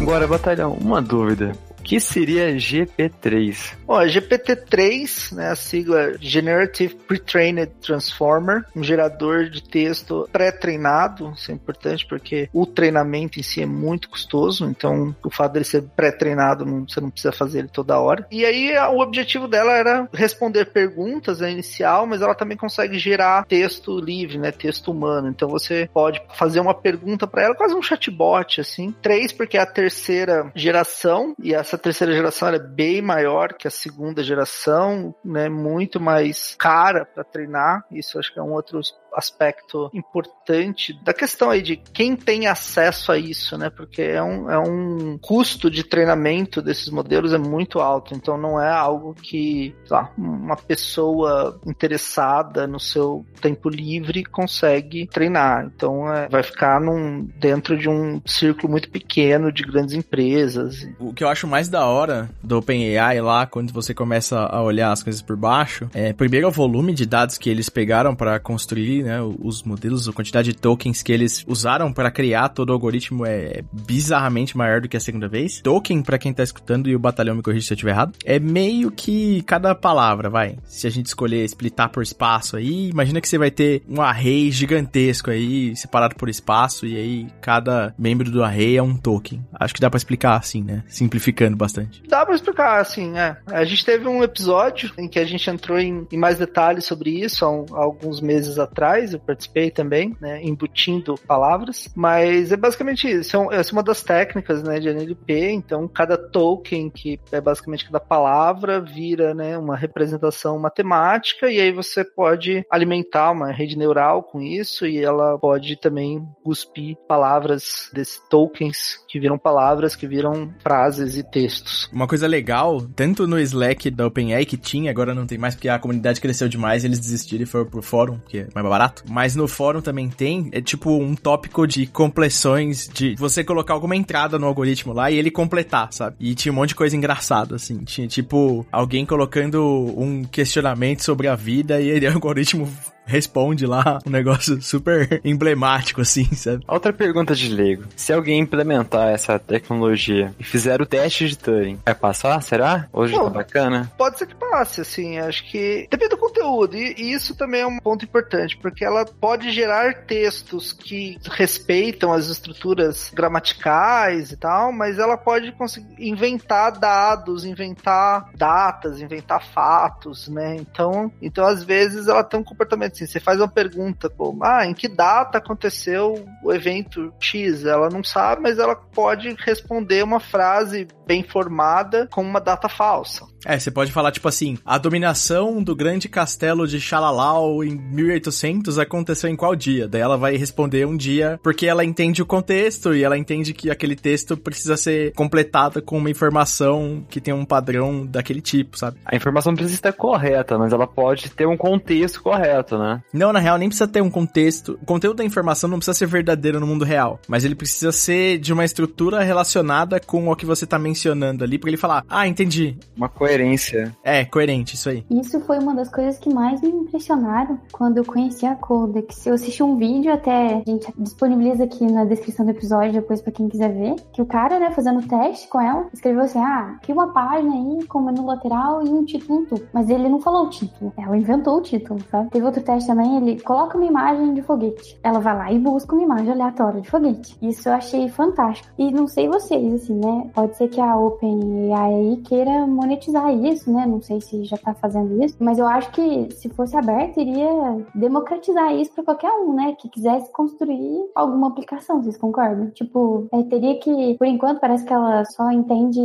Agora, 0.00 0.26
batalhão, 0.26 0.72
uma 0.72 1.00
dúvida 1.00 1.52
que 1.90 1.98
seria 1.98 2.54
GP3? 2.54 3.74
Bom, 3.84 3.96
a 3.96 4.06
GPT-3, 4.06 5.34
né, 5.34 5.48
a 5.48 5.56
sigla 5.56 6.12
Generative 6.20 6.94
Pre-Trained 6.94 7.72
Transformer, 7.84 8.64
um 8.76 8.84
gerador 8.84 9.50
de 9.50 9.60
texto 9.60 10.28
pré-treinado, 10.30 11.32
isso 11.36 11.50
é 11.50 11.54
importante 11.54 12.06
porque 12.06 12.48
o 12.52 12.64
treinamento 12.64 13.40
em 13.40 13.42
si 13.42 13.60
é 13.60 13.66
muito 13.66 14.08
custoso, 14.08 14.66
então 14.66 15.12
o 15.24 15.30
fato 15.30 15.54
dele 15.54 15.64
ser 15.64 15.82
pré-treinado, 15.82 16.64
você 16.88 17.00
não 17.00 17.10
precisa 17.10 17.32
fazer 17.32 17.58
ele 17.58 17.68
toda 17.68 17.98
hora. 17.98 18.24
E 18.30 18.44
aí 18.44 18.70
o 18.94 19.00
objetivo 19.00 19.48
dela 19.48 19.72
era 19.72 20.08
responder 20.12 20.66
perguntas 20.66 21.40
né, 21.40 21.50
inicial, 21.50 22.06
mas 22.06 22.22
ela 22.22 22.36
também 22.36 22.56
consegue 22.56 23.00
gerar 23.00 23.44
texto 23.46 23.98
livre, 23.98 24.38
né, 24.38 24.52
texto 24.52 24.92
humano. 24.92 25.28
Então 25.28 25.48
você 25.48 25.90
pode 25.92 26.22
fazer 26.38 26.60
uma 26.60 26.72
pergunta 26.72 27.26
para 27.26 27.42
ela, 27.42 27.54
quase 27.56 27.74
um 27.74 27.82
chatbot 27.82 28.60
assim. 28.60 28.94
Três 29.02 29.32
porque 29.32 29.58
é 29.58 29.60
a 29.60 29.66
terceira 29.66 30.52
geração 30.54 31.34
e 31.42 31.52
essa 31.52 31.79
terceira 31.80 32.12
geração 32.12 32.48
é 32.48 32.58
bem 32.58 33.02
maior 33.02 33.54
que 33.54 33.66
a 33.66 33.70
segunda 33.70 34.22
geração, 34.22 35.14
né? 35.24 35.48
Muito 35.48 35.98
mais 35.98 36.54
cara 36.54 37.04
para 37.04 37.24
treinar. 37.24 37.84
Isso 37.90 38.18
acho 38.18 38.32
que 38.32 38.38
é 38.38 38.42
um 38.42 38.52
outro 38.52 38.80
aspecto 39.14 39.90
importante 39.92 40.98
da 41.02 41.12
questão 41.12 41.50
aí 41.50 41.62
de 41.62 41.76
quem 41.76 42.16
tem 42.16 42.46
acesso 42.46 43.12
a 43.12 43.18
isso, 43.18 43.56
né? 43.56 43.70
Porque 43.70 44.02
é 44.02 44.22
um, 44.22 44.50
é 44.50 44.58
um 44.58 45.18
custo 45.18 45.70
de 45.70 45.84
treinamento 45.84 46.62
desses 46.62 46.88
modelos 46.88 47.32
é 47.32 47.38
muito 47.38 47.80
alto, 47.80 48.14
então 48.14 48.36
não 48.36 48.60
é 48.60 48.70
algo 48.70 49.14
que, 49.14 49.74
lá, 49.88 50.10
uma 50.16 50.56
pessoa 50.56 51.58
interessada 51.66 52.66
no 52.66 52.80
seu 52.80 53.24
tempo 53.40 53.68
livre 53.68 54.24
consegue 54.24 55.06
treinar. 55.06 55.70
Então 55.74 56.12
é, 56.12 56.28
vai 56.28 56.42
ficar 56.42 56.80
num, 56.80 57.28
dentro 57.38 57.76
de 57.76 57.88
um 57.88 58.20
círculo 58.26 58.70
muito 58.70 58.90
pequeno 58.90 59.52
de 59.52 59.62
grandes 59.62 59.94
empresas. 59.94 60.88
O 60.98 61.12
que 61.12 61.24
eu 61.24 61.28
acho 61.28 61.46
mais 61.46 61.68
da 61.68 61.86
hora 61.86 62.28
do 62.42 62.58
OpenAI 62.58 63.20
lá, 63.20 63.46
quando 63.46 63.72
você 63.72 63.94
começa 63.94 64.38
a 64.38 64.62
olhar 64.62 64.92
as 64.92 65.02
coisas 65.02 65.22
por 65.22 65.36
baixo, 65.36 65.88
é 65.94 66.12
primeiro 66.12 66.48
o 66.48 66.50
volume 66.50 66.92
de 66.92 67.06
dados 67.06 67.38
que 67.38 67.48
eles 67.50 67.68
pegaram 67.68 68.14
para 68.14 68.38
construir, 68.38 68.99
né, 69.02 69.20
os 69.22 69.62
modelos, 69.62 70.08
a 70.08 70.12
quantidade 70.12 70.52
de 70.52 70.58
tokens 70.58 71.02
que 71.02 71.12
eles 71.12 71.44
usaram 71.46 71.92
para 71.92 72.10
criar 72.10 72.48
todo 72.48 72.70
o 72.70 72.72
algoritmo 72.72 73.24
é 73.26 73.62
bizarramente 73.72 74.56
maior 74.56 74.80
do 74.80 74.88
que 74.88 74.96
a 74.96 75.00
segunda 75.00 75.28
vez. 75.28 75.60
Token, 75.60 76.02
para 76.02 76.18
quem 76.18 76.32
tá 76.32 76.42
escutando 76.42 76.88
e 76.88 76.96
o 76.96 76.98
batalhão 76.98 77.34
me 77.34 77.42
corrige 77.42 77.66
se 77.66 77.72
eu 77.72 77.76
estiver 77.76 77.92
errado, 77.92 78.14
é 78.24 78.38
meio 78.38 78.90
que 78.90 79.42
cada 79.42 79.74
palavra, 79.74 80.28
vai. 80.28 80.56
Se 80.64 80.86
a 80.86 80.90
gente 80.90 81.06
escolher 81.06 81.44
splitar 81.44 81.90
por 81.90 82.02
espaço 82.02 82.56
aí, 82.56 82.88
imagina 82.90 83.20
que 83.20 83.28
você 83.28 83.38
vai 83.38 83.50
ter 83.50 83.82
um 83.88 84.00
array 84.00 84.50
gigantesco 84.50 85.30
aí, 85.30 85.74
separado 85.76 86.14
por 86.16 86.28
espaço, 86.28 86.86
e 86.86 86.96
aí 86.96 87.26
cada 87.40 87.94
membro 87.98 88.30
do 88.30 88.42
array 88.42 88.76
é 88.76 88.82
um 88.82 88.96
token. 88.96 89.44
Acho 89.58 89.74
que 89.74 89.80
dá 89.80 89.90
para 89.90 89.98
explicar 89.98 90.36
assim, 90.36 90.62
né? 90.62 90.84
Simplificando 90.88 91.56
bastante. 91.56 92.02
Dá 92.08 92.24
pra 92.24 92.34
explicar, 92.34 92.80
assim, 92.80 93.16
é. 93.18 93.36
A 93.46 93.64
gente 93.64 93.84
teve 93.84 94.08
um 94.08 94.22
episódio 94.22 94.92
em 94.98 95.08
que 95.08 95.18
a 95.18 95.24
gente 95.24 95.48
entrou 95.48 95.78
em, 95.78 96.06
em 96.10 96.18
mais 96.18 96.38
detalhes 96.38 96.84
sobre 96.84 97.10
isso 97.10 97.44
há, 97.44 97.50
um, 97.50 97.66
há, 97.72 97.82
alguns 97.82 98.20
meses 98.20 98.58
atrás, 98.58 98.89
eu 98.98 99.20
participei 99.20 99.70
também, 99.70 100.16
né? 100.20 100.42
Embutindo 100.42 101.14
palavras, 101.26 101.88
mas 101.94 102.52
é 102.52 102.56
basicamente 102.56 103.08
isso. 103.08 103.36
É 103.36 103.60
é 103.60 103.72
uma 103.72 103.82
das 103.82 104.02
técnicas, 104.02 104.62
né, 104.62 104.80
de 104.80 104.88
NLP, 104.88 105.50
então 105.52 105.86
cada 105.86 106.16
token, 106.16 106.90
que 106.90 107.20
é 107.30 107.40
basicamente 107.40 107.84
cada 107.84 108.00
palavra, 108.00 108.80
vira, 108.80 109.34
né, 109.34 109.56
uma 109.56 109.76
representação 109.76 110.58
matemática, 110.58 111.48
e 111.50 111.60
aí 111.60 111.72
você 111.72 112.04
pode 112.04 112.64
alimentar 112.70 113.30
uma 113.30 113.52
rede 113.52 113.76
neural 113.76 114.22
com 114.22 114.40
isso, 114.40 114.86
e 114.86 114.98
ela 115.02 115.38
pode 115.38 115.76
também 115.76 116.26
cuspir 116.42 116.96
palavras 117.06 117.90
desses 117.92 118.20
tokens 118.28 119.04
que 119.08 119.20
viram 119.20 119.38
palavras, 119.38 119.94
que 119.94 120.06
viram 120.06 120.52
frases 120.60 121.16
e 121.16 121.22
textos. 121.22 121.88
Uma 121.92 122.08
coisa 122.08 122.26
legal, 122.26 122.80
tanto 122.96 123.26
no 123.26 123.38
Slack 123.38 123.90
da 123.90 124.06
OpenAI 124.06 124.44
que 124.44 124.56
tinha, 124.56 124.90
agora 124.90 125.14
não 125.14 125.26
tem 125.26 125.38
mais 125.38 125.54
porque 125.54 125.68
a 125.68 125.78
comunidade 125.78 126.20
cresceu 126.20 126.48
demais, 126.48 126.84
eles 126.84 126.98
desistiram 126.98 127.44
e 127.44 127.46
foram 127.46 127.66
pro 127.66 127.82
fórum, 127.82 128.18
que 128.28 128.38
é 128.38 128.48
mais 128.54 128.66
barato. 128.66 128.79
Mas 129.08 129.34
no 129.34 129.46
fórum 129.46 129.80
também 129.80 130.08
tem, 130.08 130.48
é 130.52 130.60
tipo 130.60 130.90
um 130.90 131.14
tópico 131.14 131.66
de 131.66 131.86
compleções, 131.86 132.88
de 132.92 133.14
você 133.16 133.44
colocar 133.44 133.74
alguma 133.74 133.96
entrada 133.96 134.38
no 134.38 134.46
algoritmo 134.46 134.92
lá 134.92 135.10
e 135.10 135.18
ele 135.18 135.30
completar, 135.30 135.92
sabe? 135.92 136.16
E 136.20 136.34
tinha 136.34 136.52
um 136.52 136.56
monte 136.56 136.70
de 136.70 136.74
coisa 136.74 136.96
engraçada, 136.96 137.56
assim. 137.56 137.78
Tinha 137.84 138.06
tipo 138.06 138.66
alguém 138.70 139.04
colocando 139.04 139.62
um 139.96 140.24
questionamento 140.24 141.02
sobre 141.02 141.28
a 141.28 141.34
vida 141.34 141.80
e 141.80 141.88
ele, 141.88 142.06
o 142.08 142.14
algoritmo 142.14 142.68
responde 143.10 143.66
lá 143.66 143.98
um 144.06 144.10
negócio 144.10 144.60
super 144.62 145.20
emblemático, 145.24 146.00
assim, 146.00 146.24
sabe? 146.34 146.64
Outra 146.66 146.92
pergunta 146.92 147.34
de 147.34 147.52
leigo. 147.52 147.84
Se 147.96 148.12
alguém 148.12 148.40
implementar 148.40 149.08
essa 149.08 149.38
tecnologia 149.38 150.34
e 150.38 150.44
fizer 150.44 150.80
o 150.80 150.86
teste 150.86 151.28
de 151.28 151.36
Turing, 151.36 151.78
vai 151.84 151.94
passar? 151.94 152.42
Será? 152.42 152.88
Hoje 152.92 153.14
Pô, 153.14 153.24
tá 153.24 153.30
bacana? 153.30 153.92
Pode 153.98 154.18
ser 154.18 154.26
que 154.26 154.34
passe, 154.34 154.80
assim. 154.80 155.18
Acho 155.18 155.44
que 155.50 155.86
depende 155.90 156.10
do 156.10 156.16
conteúdo. 156.16 156.76
E, 156.76 156.94
e 156.96 157.12
isso 157.12 157.34
também 157.34 157.62
é 157.62 157.66
um 157.66 157.78
ponto 157.78 158.04
importante, 158.04 158.56
porque 158.56 158.84
ela 158.84 159.04
pode 159.04 159.50
gerar 159.50 160.04
textos 160.04 160.72
que 160.72 161.18
respeitam 161.30 162.12
as 162.12 162.28
estruturas 162.28 163.10
gramaticais 163.14 164.32
e 164.32 164.36
tal, 164.36 164.72
mas 164.72 164.98
ela 164.98 165.16
pode 165.16 165.52
conseguir 165.52 165.94
inventar 165.98 166.78
dados, 166.78 167.44
inventar 167.44 168.30
datas, 168.34 169.00
inventar 169.00 169.42
fatos, 169.42 170.28
né? 170.28 170.56
Então, 170.56 171.12
então 171.20 171.46
às 171.46 171.62
vezes 171.62 172.08
ela 172.08 172.22
tem 172.22 172.40
um 172.40 172.44
comportamento 172.44 172.96
assim, 173.04 173.12
você 173.12 173.20
faz 173.20 173.38
uma 173.40 173.48
pergunta 173.48 174.08
como, 174.08 174.44
ah, 174.44 174.66
em 174.66 174.74
que 174.74 174.88
data 174.88 175.38
aconteceu 175.38 176.26
o 176.42 176.52
evento 176.52 177.12
X? 177.20 177.64
Ela 177.64 177.88
não 177.88 178.02
sabe, 178.02 178.42
mas 178.42 178.58
ela 178.58 178.74
pode 178.74 179.34
responder 179.38 180.02
uma 180.02 180.20
frase 180.20 180.86
bem 181.06 181.22
formada 181.22 182.06
com 182.10 182.22
uma 182.22 182.40
data 182.40 182.68
falsa. 182.68 183.26
É, 183.44 183.58
você 183.58 183.70
pode 183.70 183.92
falar 183.92 184.12
tipo 184.12 184.28
assim, 184.28 184.58
a 184.64 184.78
dominação 184.78 185.62
do 185.62 185.74
grande 185.74 186.08
castelo 186.08 186.66
de 186.66 186.80
Xalalau 186.80 187.64
em 187.64 187.74
1800 187.74 188.78
aconteceu 188.78 189.30
em 189.30 189.36
qual 189.36 189.56
dia? 189.56 189.88
Daí 189.88 190.00
ela 190.00 190.16
vai 190.16 190.36
responder 190.36 190.86
um 190.86 190.96
dia 190.96 191.38
porque 191.42 191.66
ela 191.66 191.84
entende 191.84 192.22
o 192.22 192.26
contexto 192.26 192.94
e 192.94 193.02
ela 193.02 193.16
entende 193.16 193.54
que 193.54 193.70
aquele 193.70 193.96
texto 193.96 194.36
precisa 194.36 194.76
ser 194.76 195.12
completado 195.14 195.82
com 195.82 195.98
uma 195.98 196.10
informação 196.10 197.04
que 197.08 197.20
tem 197.20 197.32
um 197.32 197.44
padrão 197.44 198.06
daquele 198.06 198.40
tipo, 198.40 198.78
sabe? 198.78 198.98
A 199.04 199.16
informação 199.16 199.54
precisa 199.54 199.74
estar 199.74 199.92
correta, 199.92 200.58
mas 200.58 200.72
ela 200.72 200.86
pode 200.86 201.30
ter 201.30 201.46
um 201.46 201.56
contexto 201.56 202.22
correto, 202.22 202.78
né? 202.78 203.02
Não, 203.12 203.32
na 203.32 203.38
real, 203.38 203.58
nem 203.58 203.68
precisa 203.68 203.88
ter 203.88 204.02
um 204.02 204.10
contexto. 204.10 204.78
O 204.82 204.86
conteúdo 204.86 205.16
da 205.16 205.24
informação 205.24 205.68
não 205.68 205.78
precisa 205.78 205.96
ser 205.96 206.06
verdadeiro 206.06 206.60
no 206.60 206.66
mundo 206.66 206.84
real, 206.84 207.18
mas 207.26 207.44
ele 207.44 207.54
precisa 207.54 207.92
ser 207.92 208.38
de 208.38 208.52
uma 208.52 208.64
estrutura 208.64 209.22
relacionada 209.22 209.98
com 210.00 210.28
o 210.28 210.36
que 210.36 210.46
você 210.46 210.66
tá 210.66 210.78
mencionando 210.78 211.44
ali, 211.44 211.58
pra 211.58 211.70
ele 211.70 211.76
falar, 211.76 212.04
ah, 212.08 212.26
entendi. 212.26 212.76
Uma 212.96 213.08
coisa 213.08 213.29
coerência. 213.30 213.96
É, 214.02 214.24
coerente, 214.24 214.74
isso 214.74 214.88
aí. 214.88 215.04
Isso 215.08 215.40
foi 215.40 215.58
uma 215.58 215.74
das 215.74 215.88
coisas 215.88 216.18
que 216.18 216.32
mais 216.32 216.60
me 216.60 216.68
impressionaram 216.68 217.58
quando 217.72 217.98
eu 217.98 218.04
conheci 218.04 218.44
a 218.44 218.56
Codex. 218.56 219.24
Eu 219.24 219.34
assisti 219.34 219.62
um 219.62 219.76
vídeo, 219.76 220.12
até 220.12 220.54
a 220.54 220.62
gente 220.66 220.92
disponibiliza 220.98 221.64
aqui 221.64 221.84
na 221.90 222.04
descrição 222.04 222.44
do 222.44 222.50
episódio, 222.50 222.92
depois 222.92 223.20
pra 223.20 223.32
quem 223.32 223.48
quiser 223.48 223.72
ver, 223.72 223.94
que 224.12 224.20
o 224.20 224.26
cara, 224.26 224.58
né, 224.58 224.72
fazendo 224.72 225.06
teste 225.06 225.48
com 225.48 225.60
ela, 225.60 225.86
escreveu 225.92 226.22
assim, 226.22 226.40
ah, 226.40 226.76
cria 226.82 226.94
uma 226.94 227.12
página 227.12 227.54
aí 227.54 227.86
com 227.86 228.00
menu 228.00 228.26
lateral 228.26 228.84
e 228.84 228.88
um 228.88 229.04
título 229.04 229.46
tu. 229.46 229.62
Mas 229.72 229.88
ele 229.88 230.08
não 230.08 230.20
falou 230.20 230.46
o 230.46 230.50
título, 230.50 230.92
ela 230.98 231.16
inventou 231.16 231.58
o 231.58 231.62
título, 231.62 232.00
sabe? 232.10 232.30
Teve 232.30 232.44
outro 232.44 232.62
teste 232.62 232.88
também, 232.88 233.16
ele 233.16 233.40
coloca 233.40 233.78
uma 233.78 233.86
imagem 233.86 234.34
de 234.34 234.42
foguete. 234.42 234.98
Ela 235.02 235.20
vai 235.20 235.36
lá 235.36 235.52
e 235.52 235.58
busca 235.58 235.94
uma 235.94 236.02
imagem 236.02 236.32
aleatória 236.32 236.80
de 236.80 236.90
foguete. 236.90 237.36
Isso 237.40 237.68
eu 237.68 237.74
achei 237.74 238.08
fantástico. 238.08 238.68
E 238.76 238.90
não 238.90 239.06
sei 239.06 239.28
vocês, 239.28 239.74
assim, 239.74 239.94
né? 239.94 240.30
Pode 240.34 240.56
ser 240.56 240.68
que 240.68 240.80
a 240.80 240.96
OpenAI 240.96 242.20
queira 242.24 242.66
monetizar 242.66 243.19
usar 243.20 243.32
isso, 243.32 243.72
né? 243.72 243.86
Não 243.86 244.00
sei 244.00 244.20
se 244.20 244.44
já 244.44 244.56
tá 244.56 244.74
fazendo 244.74 245.22
isso, 245.22 245.36
mas 245.38 245.58
eu 245.58 245.66
acho 245.66 245.90
que 245.92 246.28
se 246.34 246.48
fosse 246.50 246.76
aberto, 246.76 247.20
iria 247.20 247.84
democratizar 247.94 248.74
isso 248.74 248.92
para 248.92 249.04
qualquer 249.04 249.30
um, 249.32 249.54
né? 249.54 249.74
Que 249.78 249.88
quisesse 249.88 250.32
construir 250.32 251.10
alguma 251.14 251.48
aplicação, 251.48 252.02
vocês 252.02 252.16
concordam? 252.16 252.70
Tipo, 252.70 253.28
é, 253.32 253.42
teria 253.44 253.78
que, 253.78 254.16
por 254.18 254.26
enquanto, 254.26 254.60
parece 254.60 254.84
que 254.84 254.92
ela 254.92 255.24
só 255.26 255.50
entende 255.50 256.00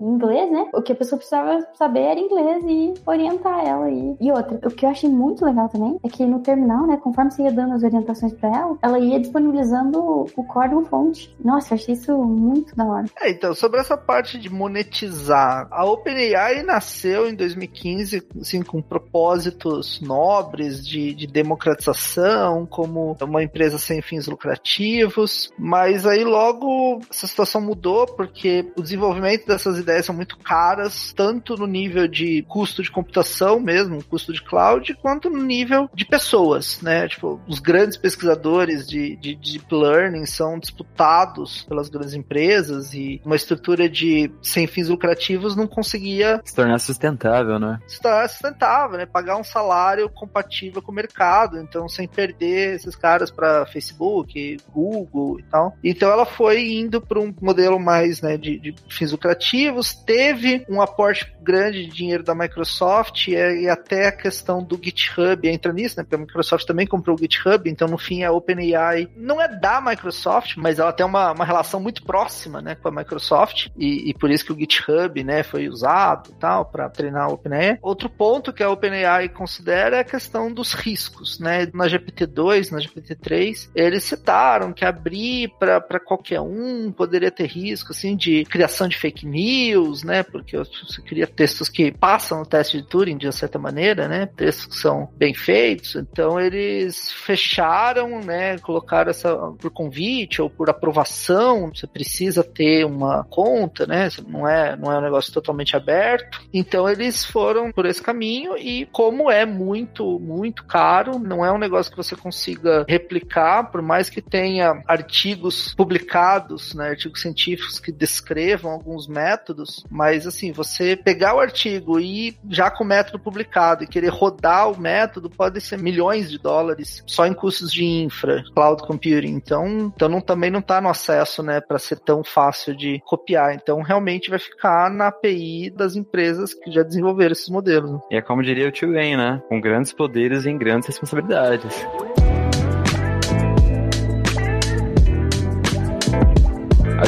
inglês, 0.00 0.50
né? 0.50 0.68
O 0.74 0.82
que 0.82 0.92
a 0.92 0.96
pessoa 0.96 1.18
precisava 1.18 1.66
saber 1.74 2.00
era 2.00 2.20
inglês 2.20 2.64
e 2.66 2.94
orientar 3.06 3.66
ela 3.66 3.86
aí. 3.86 4.16
E 4.20 4.30
outra, 4.30 4.60
o 4.64 4.70
que 4.70 4.84
eu 4.84 4.90
achei 4.90 5.08
muito 5.08 5.44
legal 5.44 5.68
também 5.68 5.98
é 6.02 6.08
que 6.08 6.24
no 6.26 6.40
terminal, 6.40 6.86
né? 6.86 6.96
Conforme 6.96 7.30
você 7.30 7.42
ia 7.42 7.52
dando 7.52 7.74
as 7.74 7.82
orientações 7.82 8.32
para 8.34 8.48
ela, 8.48 8.78
ela 8.82 8.98
ia 8.98 9.20
disponibilizando 9.20 10.26
o 10.36 10.44
código 10.44 10.84
fonte. 10.84 11.34
Nossa, 11.42 11.74
eu 11.74 11.76
achei 11.76 11.94
isso 11.94 12.16
muito 12.18 12.74
da 12.74 12.84
hora. 12.84 13.06
É, 13.20 13.30
então, 13.30 13.54
sobre 13.54 13.80
essa 13.80 13.96
parte 13.96 14.38
de 14.38 14.50
monetizar, 14.50 15.68
a 15.70 15.84
OpenAI 15.84 16.49
OpenAI 16.50 16.62
nasceu 16.62 17.28
em 17.28 17.34
2015 17.34 18.22
assim, 18.40 18.62
com 18.62 18.82
propósitos 18.82 20.00
nobres 20.00 20.86
de, 20.86 21.14
de 21.14 21.26
democratização, 21.26 22.66
como 22.66 23.16
uma 23.20 23.42
empresa 23.42 23.78
sem 23.78 24.02
fins 24.02 24.26
lucrativos, 24.26 25.50
mas 25.58 26.06
aí 26.06 26.24
logo 26.24 27.00
essa 27.10 27.26
situação 27.26 27.60
mudou 27.60 28.06
porque 28.06 28.70
o 28.76 28.82
desenvolvimento 28.82 29.46
dessas 29.46 29.78
ideias 29.78 30.06
são 30.06 30.14
muito 30.14 30.38
caras, 30.38 31.12
tanto 31.12 31.56
no 31.56 31.66
nível 31.66 32.08
de 32.08 32.42
custo 32.48 32.82
de 32.82 32.90
computação 32.90 33.60
mesmo, 33.60 34.02
custo 34.04 34.32
de 34.32 34.42
cloud, 34.42 34.94
quanto 34.94 35.30
no 35.30 35.42
nível 35.42 35.88
de 35.94 36.04
pessoas, 36.04 36.80
né? 36.82 37.08
Tipo, 37.08 37.40
os 37.46 37.58
grandes 37.58 37.96
pesquisadores 37.96 38.86
de, 38.88 39.16
de, 39.16 39.34
de 39.34 39.58
deep 39.58 39.74
learning 39.74 40.26
são 40.26 40.58
disputados 40.58 41.62
pelas 41.62 41.88
grandes 41.88 42.14
empresas 42.14 42.94
e 42.94 43.20
uma 43.24 43.36
estrutura 43.36 43.88
de 43.88 44.30
sem 44.42 44.66
fins 44.66 44.88
lucrativos 44.88 45.54
não 45.54 45.66
conseguia 45.66 46.39
se 46.44 46.54
tornar 46.54 46.78
sustentável, 46.78 47.58
né? 47.58 47.78
Se 47.86 48.00
tornar 48.00 48.28
sustentável, 48.28 48.98
né? 48.98 49.06
Pagar 49.06 49.36
um 49.36 49.44
salário 49.44 50.08
compatível 50.08 50.82
com 50.82 50.92
o 50.92 50.94
mercado, 50.94 51.58
então 51.58 51.88
sem 51.88 52.06
perder 52.06 52.74
esses 52.74 52.94
caras 52.96 53.30
para 53.30 53.66
Facebook, 53.66 54.56
Google 54.72 55.40
e 55.40 55.42
tal. 55.44 55.76
Então 55.82 56.10
ela 56.10 56.26
foi 56.26 56.72
indo 56.72 57.00
para 57.00 57.18
um 57.18 57.34
modelo 57.40 57.78
mais 57.78 58.20
né, 58.20 58.36
de, 58.36 58.58
de 58.58 58.74
fins 58.88 59.12
lucrativos, 59.12 59.94
teve 59.94 60.64
um 60.68 60.80
aporte 60.80 61.32
grande 61.42 61.86
de 61.86 61.92
dinheiro 61.92 62.22
da 62.22 62.34
Microsoft 62.34 63.28
e, 63.28 63.32
e 63.32 63.68
até 63.68 64.08
a 64.08 64.12
questão 64.12 64.62
do 64.62 64.78
GitHub 64.82 65.48
entra 65.48 65.72
nisso, 65.72 65.96
né? 65.96 66.02
Porque 66.02 66.14
a 66.14 66.18
Microsoft 66.18 66.66
também 66.66 66.86
comprou 66.86 67.16
o 67.16 67.18
GitHub, 67.18 67.68
então 67.68 67.88
no 67.88 67.98
fim 67.98 68.22
a 68.22 68.32
OpenAI 68.32 69.08
não 69.16 69.40
é 69.40 69.48
da 69.48 69.80
Microsoft, 69.80 70.56
mas 70.56 70.78
ela 70.78 70.92
tem 70.92 71.04
uma, 71.04 71.32
uma 71.32 71.44
relação 71.44 71.80
muito 71.80 72.02
próxima, 72.02 72.60
né, 72.60 72.74
com 72.74 72.88
a 72.88 72.92
Microsoft 72.92 73.68
e, 73.76 74.10
e 74.10 74.14
por 74.14 74.30
isso 74.30 74.44
que 74.44 74.52
o 74.52 74.58
GitHub, 74.58 75.22
né, 75.24 75.42
foi 75.42 75.68
usado, 75.68 76.29
tal, 76.30 76.64
para 76.64 76.88
treinar 76.88 77.24
a 77.24 77.32
OpenAI. 77.32 77.78
Outro 77.82 78.08
ponto 78.08 78.52
que 78.52 78.62
a 78.62 78.70
OpenAI 78.70 79.28
considera 79.28 79.96
é 79.96 80.00
a 80.00 80.04
questão 80.04 80.52
dos 80.52 80.72
riscos, 80.72 81.38
né? 81.38 81.68
Na 81.72 81.86
GPT-2, 81.86 82.70
na 82.70 82.78
GPT-3, 82.78 83.70
eles 83.74 84.04
citaram 84.04 84.72
que 84.72 84.84
abrir 84.84 85.52
para 85.58 86.00
qualquer 86.00 86.40
um 86.40 86.92
poderia 86.92 87.30
ter 87.30 87.46
risco, 87.46 87.92
assim, 87.92 88.16
de 88.16 88.44
criação 88.44 88.88
de 88.88 88.96
fake 88.96 89.26
news, 89.26 90.02
né? 90.02 90.22
Porque 90.22 90.56
você 90.56 91.02
cria 91.02 91.26
textos 91.26 91.68
que 91.68 91.90
passam 91.92 92.42
o 92.42 92.46
teste 92.46 92.80
de 92.80 92.86
Turing 92.86 93.16
de 93.16 93.30
certa 93.32 93.58
maneira, 93.58 94.08
né? 94.08 94.26
Textos 94.26 94.66
que 94.66 94.76
são 94.76 95.08
bem 95.16 95.34
feitos. 95.34 95.94
Então 95.96 96.38
eles 96.38 97.10
fecharam, 97.12 98.20
né? 98.20 98.58
Colocaram 98.58 99.10
essa 99.10 99.34
por 99.58 99.70
convite 99.70 100.42
ou 100.42 100.50
por 100.50 100.68
aprovação. 100.68 101.70
Você 101.74 101.86
precisa 101.86 102.42
ter 102.42 102.84
uma 102.84 103.24
conta, 103.24 103.86
né? 103.86 104.08
Não 104.26 104.46
é, 104.46 104.76
não 104.76 104.92
é 104.92 104.98
um 104.98 105.02
negócio 105.02 105.32
totalmente 105.32 105.76
aberto. 105.76 106.19
Então 106.52 106.88
eles 106.88 107.24
foram 107.24 107.72
por 107.72 107.86
esse 107.86 108.02
caminho 108.02 108.56
e 108.56 108.86
como 108.86 109.30
é 109.30 109.44
muito, 109.46 110.18
muito 110.18 110.64
caro, 110.64 111.18
não 111.18 111.44
é 111.44 111.52
um 111.52 111.58
negócio 111.58 111.90
que 111.90 111.96
você 111.96 112.16
consiga 112.16 112.84
replicar, 112.88 113.70
por 113.70 113.82
mais 113.82 114.10
que 114.10 114.20
tenha 114.20 114.82
artigos 114.86 115.74
publicados, 115.74 116.74
né? 116.74 116.90
Artigos 116.90 117.20
científicos 117.20 117.78
que 117.78 117.92
descrevam 117.92 118.72
alguns 118.72 119.06
métodos, 119.06 119.84
mas 119.90 120.26
assim, 120.26 120.52
você 120.52 120.96
pegar 120.96 121.34
o 121.34 121.40
artigo 121.40 122.00
e 122.00 122.36
já 122.48 122.70
com 122.70 122.84
o 122.84 122.86
método 122.86 123.18
publicado 123.18 123.84
e 123.84 123.86
querer 123.86 124.08
rodar 124.08 124.70
o 124.70 124.80
método 124.80 125.30
pode 125.30 125.60
ser 125.60 125.78
milhões 125.78 126.30
de 126.30 126.38
dólares 126.38 127.02
só 127.06 127.26
em 127.26 127.34
custos 127.34 127.72
de 127.72 127.84
infra, 127.84 128.44
cloud 128.54 128.82
computing. 128.82 129.34
Então, 129.34 129.92
então 129.94 130.08
não, 130.08 130.20
também 130.20 130.50
não 130.50 130.60
está 130.60 130.80
no 130.80 130.88
acesso, 130.88 131.42
né, 131.42 131.60
para 131.60 131.78
ser 131.78 131.98
tão 131.98 132.22
fácil 132.24 132.76
de 132.76 133.00
copiar. 133.04 133.54
Então, 133.54 133.82
realmente 133.82 134.30
vai 134.30 134.38
ficar 134.38 134.90
na 134.90 135.08
API 135.08 135.70
das 135.70 135.96
empresas 135.96 136.09
que 136.54 136.70
já 136.70 136.82
desenvolveram 136.82 137.32
esses 137.32 137.48
modelos. 137.48 138.00
E 138.10 138.16
é 138.16 138.22
como 138.22 138.42
diria 138.42 138.68
o 138.68 138.72
tio 138.72 138.92
Ben, 138.92 139.16
né? 139.16 139.42
Com 139.48 139.60
grandes 139.60 139.92
poderes 139.92 140.44
e 140.44 140.52
grandes 140.52 140.88
responsabilidades. 140.88 141.86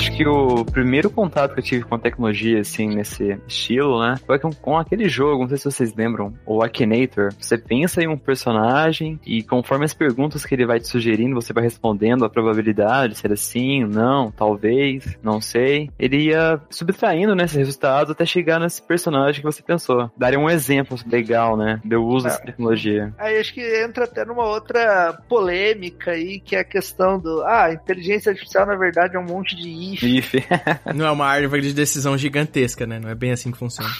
Acho 0.03 0.17
que 0.17 0.27
o 0.27 0.65
primeiro 0.65 1.09
contato 1.09 1.55
que 1.55 1.61
eu 1.61 1.65
tive 1.65 1.85
com 1.85 1.95
a 1.95 1.99
tecnologia, 1.99 2.59
assim, 2.59 2.89
nesse 2.89 3.39
estilo, 3.47 4.03
né, 4.03 4.17
foi 4.27 4.37
com, 4.37 4.51
com 4.51 4.77
aquele 4.77 5.09
jogo, 5.09 5.43
não 5.43 5.49
sei 5.49 5.59
se 5.59 5.65
vocês 5.65 5.95
lembram, 5.95 6.35
o 6.45 6.61
Akinator. 6.61 7.33
Você 7.39 7.57
pensa 7.57 8.03
em 8.03 8.09
um 8.09 8.19
personagem 8.19 9.21
e 9.25 9.45
conforme 9.45 9.85
as 9.85 9.95
perguntas 9.95 10.45
que 10.45 10.57
ele 10.57 10.67
vai 10.67 10.81
te 10.81 10.89
sugerindo, 10.89 11.37
você 11.37 11.53
vai 11.53 11.63
respondendo 11.63 12.25
a 12.25 12.29
probabilidade, 12.29 13.17
se 13.17 13.25
era 13.25 13.37
sim, 13.37 13.85
não, 13.85 14.33
talvez, 14.33 15.17
não 15.23 15.41
sei. 15.41 15.89
Ele 15.97 16.31
ia 16.31 16.61
subtraindo, 16.69 17.37
né, 17.37 17.45
esses 17.45 17.57
resultados 17.57 18.11
até 18.11 18.27
chegar 18.27 18.59
nesse 18.59 18.83
personagem 18.83 19.41
que 19.41 19.47
você 19.47 19.63
pensou. 19.63 20.11
Daria 20.17 20.41
um 20.41 20.51
exemplo 20.51 20.99
legal, 21.07 21.57
né, 21.57 21.81
do 21.85 22.05
uso 22.05 22.27
é. 22.27 22.31
dessa 22.31 22.43
tecnologia. 22.43 23.15
Aí 23.17 23.39
acho 23.39 23.55
que 23.55 23.61
entra 23.85 24.07
até 24.07 24.25
numa 24.25 24.49
outra 24.49 25.17
polêmica 25.29 26.11
aí, 26.11 26.41
que 26.41 26.57
é 26.57 26.59
a 26.59 26.65
questão 26.65 27.21
do, 27.21 27.45
ah, 27.45 27.73
inteligência 27.73 28.31
artificial 28.31 28.67
na 28.67 28.75
verdade 28.75 29.15
é 29.15 29.21
um 29.21 29.27
monte 29.27 29.55
de 29.55 29.92
if. 29.93 30.35
if. 30.35 30.35
não 30.95 31.07
é 31.07 31.11
uma 31.11 31.27
árvore 31.27 31.63
de 31.63 31.73
decisão 31.73 32.17
gigantesca, 32.17 32.87
né? 32.87 32.99
Não 32.99 33.09
é 33.09 33.15
bem 33.15 33.33
assim 33.33 33.51
que 33.51 33.59
funciona. 33.59 33.91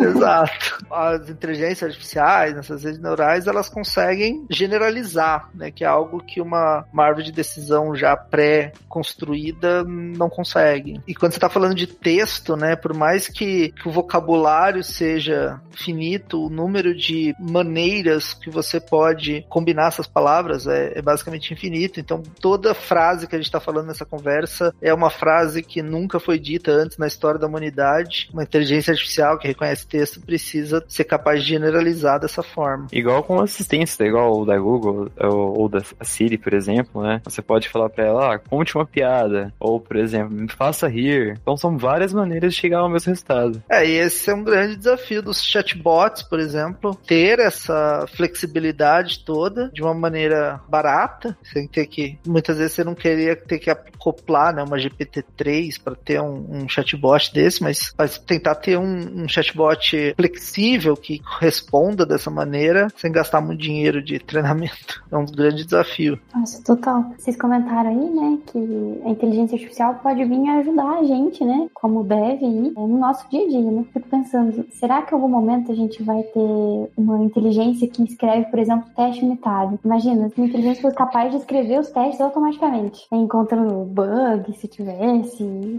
Exato. 0.00 0.84
As 0.90 1.28
inteligências 1.28 1.90
artificiais, 1.90 2.56
essas 2.56 2.84
redes 2.84 3.00
neurais, 3.00 3.46
elas 3.46 3.68
conseguem 3.68 4.46
generalizar, 4.50 5.48
né? 5.54 5.70
Que 5.70 5.84
é 5.84 5.86
algo 5.86 6.22
que 6.22 6.40
uma, 6.40 6.84
uma 6.92 7.04
árvore 7.04 7.26
de 7.26 7.32
decisão 7.32 7.94
já 7.94 8.16
pré-construída 8.16 9.84
não 9.84 10.28
consegue. 10.28 11.00
E 11.06 11.14
quando 11.14 11.32
você 11.32 11.38
está 11.38 11.48
falando 11.48 11.74
de 11.74 11.86
texto, 11.86 12.56
né? 12.56 12.76
Por 12.76 12.94
mais 12.94 13.28
que, 13.28 13.72
que 13.72 13.88
o 13.88 13.92
vocabulário 13.92 14.82
seja 14.82 15.60
finito, 15.72 16.46
o 16.46 16.50
número 16.50 16.94
de 16.94 17.34
maneiras 17.38 18.34
que 18.34 18.50
você 18.50 18.80
pode 18.80 19.44
combinar 19.48 19.88
essas 19.88 20.06
palavras 20.06 20.66
é, 20.66 20.98
é 20.98 21.02
basicamente 21.02 21.52
infinito. 21.52 22.00
Então, 22.00 22.22
toda 22.40 22.74
frase 22.74 23.26
que 23.26 23.34
a 23.34 23.38
gente 23.38 23.46
está 23.46 23.60
falando 23.60 23.88
nessa 23.88 24.04
conversa 24.04 24.74
é 24.80 24.92
uma 24.92 25.10
frase 25.10 25.23
frase 25.24 25.62
que 25.62 25.82
nunca 25.82 26.20
foi 26.20 26.38
dita 26.38 26.70
antes 26.70 26.98
na 26.98 27.06
história 27.06 27.40
da 27.40 27.46
humanidade. 27.46 28.28
Uma 28.30 28.42
inteligência 28.42 28.92
artificial 28.92 29.38
que 29.38 29.48
reconhece 29.48 29.86
texto 29.86 30.20
precisa 30.20 30.84
ser 30.86 31.04
capaz 31.04 31.42
de 31.42 31.48
generalizar 31.48 32.20
dessa 32.20 32.42
forma. 32.42 32.88
Igual 32.92 33.22
com 33.22 33.40
assistência, 33.40 34.04
igual 34.04 34.42
o 34.42 34.44
da 34.44 34.58
Google 34.58 35.10
ou, 35.18 35.60
ou 35.60 35.68
da 35.68 35.80
Siri, 36.02 36.36
por 36.36 36.52
exemplo, 36.52 37.02
né? 37.02 37.22
Você 37.24 37.40
pode 37.40 37.70
falar 37.70 37.88
para 37.88 38.04
ela, 38.04 38.34
ah, 38.34 38.38
conte 38.38 38.76
uma 38.76 38.84
piada, 38.84 39.50
ou, 39.58 39.80
por 39.80 39.96
exemplo, 39.96 40.36
me 40.36 40.48
faça 40.50 40.86
rir. 40.86 41.38
Então 41.40 41.56
são 41.56 41.78
várias 41.78 42.12
maneiras 42.12 42.52
de 42.52 42.60
chegar 42.60 42.80
ao 42.80 42.90
mesmo 42.90 43.10
resultado. 43.10 43.62
É, 43.70 43.86
e 43.86 43.92
esse 43.92 44.28
é 44.30 44.34
um 44.34 44.44
grande 44.44 44.76
desafio 44.76 45.22
dos 45.22 45.42
chatbots, 45.42 46.22
por 46.22 46.38
exemplo, 46.38 46.94
ter 47.06 47.38
essa 47.38 48.06
flexibilidade 48.14 49.24
toda 49.24 49.70
de 49.72 49.80
uma 49.80 49.94
maneira 49.94 50.60
barata, 50.68 51.34
sem 51.42 51.66
ter 51.66 51.86
que, 51.86 52.18
muitas 52.26 52.58
vezes 52.58 52.74
você 52.74 52.84
não 52.84 52.94
queria 52.94 53.34
ter 53.34 53.58
que 53.58 53.70
acoplar, 53.70 54.54
né, 54.54 54.62
uma 54.62 54.78
GPT 54.78 55.13
GPT-3 55.14 55.82
para 55.82 55.94
ter 55.94 56.20
um, 56.20 56.44
um, 56.50 56.68
chatbot 56.68 57.32
desse, 57.32 57.62
mas, 57.62 57.92
mas 57.96 58.18
tentar 58.18 58.54
ter 58.56 58.78
um, 58.78 59.22
um, 59.22 59.28
chatbot 59.28 60.14
flexível 60.16 60.96
que 60.96 61.20
responda 61.40 62.04
dessa 62.06 62.30
maneira 62.30 62.88
sem 62.96 63.12
gastar 63.12 63.40
muito 63.40 63.60
dinheiro 63.60 64.02
de 64.02 64.18
treinamento. 64.18 65.04
É 65.10 65.16
um 65.16 65.26
grande 65.26 65.64
desafio. 65.64 66.18
Nossa, 66.34 66.62
total. 66.64 67.12
Vocês 67.18 67.36
comentaram 67.36 67.90
aí, 67.90 68.10
né, 68.10 68.38
que 68.46 69.02
a 69.04 69.10
inteligência 69.10 69.56
artificial 69.56 69.94
pode 70.02 70.24
vir 70.24 70.48
ajudar 70.48 70.98
a 70.98 71.04
gente, 71.04 71.44
né, 71.44 71.68
como 71.74 72.04
deve 72.04 72.44
ir 72.44 72.72
no 72.72 72.98
nosso 72.98 73.28
dia 73.28 73.44
a 73.44 73.48
dia, 73.48 73.70
né? 73.70 73.84
Fico 73.92 74.08
pensando, 74.08 74.66
será 74.72 75.02
que 75.02 75.12
em 75.12 75.16
algum 75.16 75.28
momento 75.28 75.72
a 75.72 75.74
gente 75.74 76.02
vai 76.02 76.22
ter 76.22 76.90
uma 76.96 77.22
inteligência 77.22 77.88
que 77.88 78.02
escreve, 78.02 78.46
por 78.46 78.58
exemplo, 78.58 78.88
teste 78.94 79.24
unitário? 79.24 79.78
Imagina, 79.84 80.28
se 80.28 80.38
uma 80.38 80.46
inteligência 80.46 80.82
fosse 80.82 80.96
capaz 80.96 81.30
de 81.30 81.38
escrever 81.38 81.80
os 81.80 81.90
testes 81.90 82.20
automaticamente, 82.20 83.06
encontrando 83.12 83.84
bug, 83.84 84.56
se 84.58 84.68
tiver 84.68 85.00